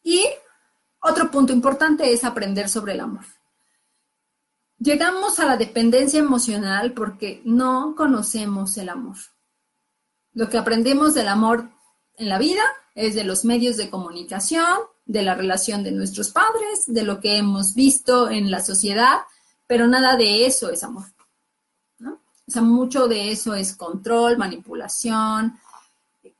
Y 0.02 0.24
otro 1.00 1.30
punto 1.30 1.52
importante 1.52 2.12
es 2.12 2.24
aprender 2.24 2.68
sobre 2.68 2.94
el 2.94 3.00
amor. 3.00 3.24
Llegamos 4.78 5.38
a 5.38 5.46
la 5.46 5.56
dependencia 5.56 6.18
emocional 6.18 6.92
porque 6.92 7.42
no 7.44 7.94
conocemos 7.96 8.76
el 8.78 8.88
amor. 8.88 9.16
Lo 10.32 10.48
que 10.48 10.58
aprendemos 10.58 11.14
del 11.14 11.28
amor 11.28 11.68
en 12.16 12.28
la 12.28 12.38
vida 12.38 12.62
es 12.94 13.14
de 13.14 13.24
los 13.24 13.44
medios 13.44 13.76
de 13.76 13.90
comunicación, 13.90 14.78
de 15.04 15.22
la 15.22 15.34
relación 15.34 15.82
de 15.82 15.92
nuestros 15.92 16.30
padres, 16.30 16.84
de 16.86 17.02
lo 17.02 17.20
que 17.20 17.36
hemos 17.36 17.74
visto 17.74 18.30
en 18.30 18.50
la 18.50 18.60
sociedad, 18.60 19.20
pero 19.66 19.86
nada 19.86 20.16
de 20.16 20.46
eso 20.46 20.70
es 20.70 20.82
amor. 20.82 21.06
O 22.02 22.52
sea, 22.52 22.62
mucho 22.62 23.06
de 23.06 23.30
eso 23.30 23.54
es 23.54 23.76
control, 23.76 24.36
manipulación, 24.36 25.58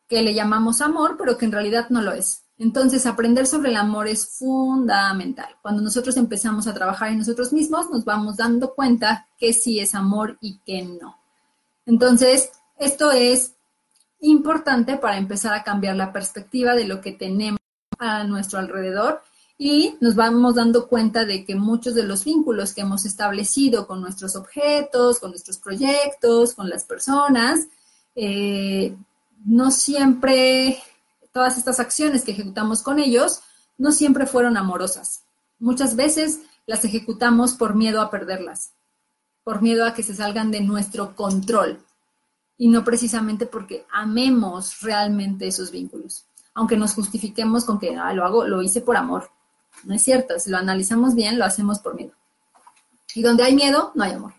que 0.09 0.23
le 0.23 0.35
llamamos 0.35 0.81
amor, 0.81 1.17
pero 1.17 1.39
que 1.39 1.45
en 1.45 1.53
realidad 1.53 1.89
no 1.91 2.03
lo 2.03 2.13
es. 2.13 2.40
Entonces, 2.61 3.07
aprender 3.07 3.47
sobre 3.47 3.71
el 3.71 3.77
amor 3.77 4.07
es 4.07 4.27
fundamental. 4.27 5.57
Cuando 5.63 5.81
nosotros 5.81 6.19
empezamos 6.19 6.67
a 6.67 6.75
trabajar 6.75 7.09
en 7.09 7.17
nosotros 7.17 7.55
mismos, 7.55 7.89
nos 7.91 8.05
vamos 8.05 8.37
dando 8.37 8.75
cuenta 8.75 9.27
que 9.39 9.55
sí 9.55 9.81
es 9.81 9.95
amor 9.95 10.37
y 10.43 10.59
que 10.59 10.83
no. 10.83 11.17
Entonces, 11.87 12.51
esto 12.79 13.13
es 13.13 13.55
importante 14.21 14.99
para 14.99 15.17
empezar 15.17 15.55
a 15.55 15.65
cambiar 15.65 15.97
la 15.97 16.13
perspectiva 16.13 16.75
de 16.75 16.85
lo 16.85 17.01
que 17.01 17.13
tenemos 17.13 17.59
a 17.99 18.25
nuestro 18.25 18.59
alrededor 18.59 19.23
y 19.57 19.95
nos 20.03 20.15
vamos 20.15 20.57
dando 20.57 20.87
cuenta 20.87 21.25
de 21.25 21.47
que 21.47 21.55
muchos 21.55 21.95
de 21.95 22.03
los 22.03 22.27
vínculos 22.27 22.75
que 22.75 22.83
hemos 22.83 23.07
establecido 23.07 23.87
con 23.87 24.03
nuestros 24.03 24.37
objetos, 24.37 25.19
con 25.19 25.31
nuestros 25.31 25.57
proyectos, 25.57 26.53
con 26.53 26.69
las 26.69 26.85
personas, 26.85 27.69
eh, 28.15 28.95
no 29.47 29.71
siempre 29.71 30.83
todas 31.33 31.59
estas 31.59 31.81
acciones 31.81 32.25
que 32.25 32.33
ejecutamos 32.33 32.83
con 32.83 32.99
ellos 32.99 33.41
no 33.79 33.93
siempre 33.93 34.27
fueron 34.27 34.57
amorosas. 34.57 35.23
Muchas 35.59 35.97
veces 35.97 36.41
las 36.67 36.85
ejecutamos 36.85 37.55
por 37.55 37.75
miedo 37.75 38.01
a 38.01 38.11
perderlas, 38.11 38.73
por 39.45 39.63
miedo 39.63 39.87
a 39.87 39.95
que 39.95 40.03
se 40.03 40.15
salgan 40.15 40.51
de 40.51 40.61
nuestro 40.61 41.15
control 41.17 41.81
y 42.57 42.69
no 42.69 42.85
precisamente 42.85 43.47
porque 43.47 43.87
amemos 43.91 44.81
realmente 44.81 45.47
esos 45.47 45.71
vínculos, 45.71 46.27
aunque 46.55 46.77
nos 46.77 46.93
justifiquemos 46.95 47.65
con 47.65 47.79
que 47.79 47.97
ah, 47.97 48.13
lo 48.13 48.25
hago, 48.25 48.47
lo 48.47 48.63
hice 48.63 48.83
por 48.83 48.97
amor. 48.97 49.31
No 49.85 49.95
es 49.95 50.03
cierto, 50.03 50.39
si 50.39 50.51
lo 50.51 50.59
analizamos 50.59 51.15
bien, 51.15 51.39
lo 51.39 51.45
hacemos 51.45 51.79
por 51.79 51.95
miedo. 51.95 52.13
Y 53.15 53.23
donde 53.23 53.45
hay 53.45 53.55
miedo, 53.55 53.93
no 53.95 54.05
hay 54.05 54.13
amor. 54.13 54.35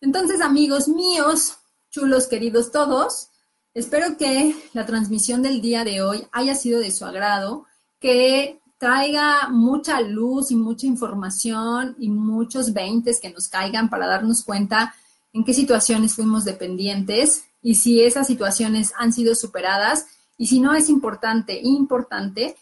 Entonces, 0.00 0.40
amigos 0.40 0.88
míos, 0.88 1.56
chulos 1.90 2.28
queridos 2.28 2.70
todos, 2.70 3.30
Espero 3.74 4.16
que 4.16 4.56
la 4.72 4.86
transmisión 4.86 5.42
del 5.42 5.60
día 5.60 5.84
de 5.84 6.02
hoy 6.02 6.26
haya 6.32 6.54
sido 6.54 6.80
de 6.80 6.90
su 6.90 7.04
agrado, 7.04 7.66
que 8.00 8.58
traiga 8.78 9.48
mucha 9.48 10.00
luz 10.00 10.50
y 10.50 10.56
mucha 10.56 10.86
información 10.86 11.96
y 11.98 12.08
muchos 12.08 12.72
veintes 12.72 13.20
que 13.20 13.30
nos 13.30 13.48
caigan 13.48 13.90
para 13.90 14.06
darnos 14.06 14.42
cuenta 14.42 14.94
en 15.32 15.44
qué 15.44 15.52
situaciones 15.52 16.14
fuimos 16.14 16.44
dependientes 16.44 17.44
y 17.62 17.74
si 17.74 18.00
esas 18.02 18.26
situaciones 18.26 18.92
han 18.96 19.12
sido 19.12 19.34
superadas. 19.34 20.06
Y 20.36 20.46
si 20.46 20.60
no 20.60 20.74
es 20.74 20.88
importante, 20.88 21.60
importante 21.62 22.56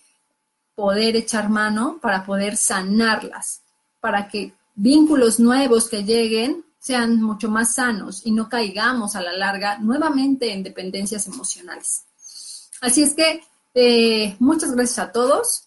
poder 0.75 1.17
echar 1.17 1.49
mano 1.49 1.99
para 2.01 2.25
poder 2.25 2.57
sanarlas, 2.57 3.63
para 4.01 4.29
que 4.29 4.55
vínculos 4.75 5.39
nuevos 5.41 5.89
que 5.89 6.05
lleguen 6.05 6.66
sean 6.87 7.21
mucho 7.21 7.51
más 7.51 7.75
sanos 7.75 8.23
y 8.25 8.31
no 8.31 8.49
caigamos 8.49 9.17
a 9.17 9.21
la 9.21 9.33
larga 9.33 9.79
nuevamente 9.79 10.53
en 10.53 10.63
dependencias 10.63 11.27
emocionales. 11.27 12.05
Así 12.81 13.03
es 13.03 13.15
que 13.15 13.43
eh, 13.75 14.37
muchas 14.39 14.71
gracias 14.71 15.01
a 15.01 15.11
todos. 15.11 15.65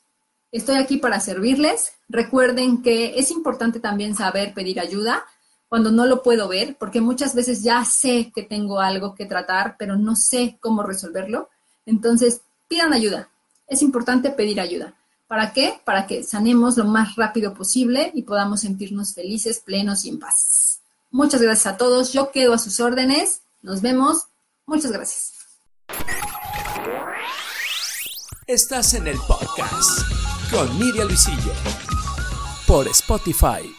Estoy 0.50 0.78
aquí 0.78 0.96
para 0.96 1.20
servirles. 1.20 1.92
Recuerden 2.08 2.82
que 2.82 3.20
es 3.20 3.32
importante 3.32 3.82
también 3.82 4.16
saber 4.16 4.54
pedir 4.54 4.80
ayuda 4.80 5.26
cuando 5.68 5.92
no 5.92 6.06
lo 6.06 6.24
puedo 6.24 6.48
ver, 6.48 6.78
porque 6.80 7.02
muchas 7.02 7.36
veces 7.36 7.64
ya 7.64 7.84
sé 7.84 8.32
que 8.34 8.44
tengo 8.44 8.80
algo 8.80 9.14
que 9.14 9.26
tratar, 9.26 9.76
pero 9.78 9.98
no 9.98 10.16
sé 10.16 10.58
cómo 10.62 10.84
resolverlo. 10.84 11.50
Entonces, 11.86 12.40
pidan 12.70 12.94
ayuda. 12.94 13.28
Es 13.68 13.82
importante 13.82 14.30
pedir 14.30 14.62
ayuda. 14.62 14.94
¿Para 15.28 15.52
qué? 15.52 15.82
Para 15.84 16.08
que 16.08 16.24
sanemos 16.24 16.78
lo 16.78 16.86
más 16.86 17.18
rápido 17.18 17.54
posible 17.54 18.10
y 18.16 18.22
podamos 18.22 18.62
sentirnos 18.62 19.14
felices, 19.14 19.60
plenos 19.60 20.06
y 20.06 20.10
en 20.10 20.20
paz. 20.20 20.69
Muchas 21.12 21.42
gracias 21.42 21.74
a 21.74 21.78
todos. 21.78 22.14
Yo 22.14 22.32
quedo 22.32 22.54
a 22.54 22.58
sus 22.58 22.80
órdenes. 22.80 23.42
Nos 23.62 23.82
vemos. 23.82 24.28
Muchas 24.66 24.92
gracias. 24.92 25.34
Estás 28.48 28.94
en 28.94 29.08
el 29.08 29.18
podcast 29.28 30.02
con 30.52 30.80
Miriam 30.80 31.08
Luisillo 31.08 31.54
por 32.66 32.88
Spotify. 32.88 33.76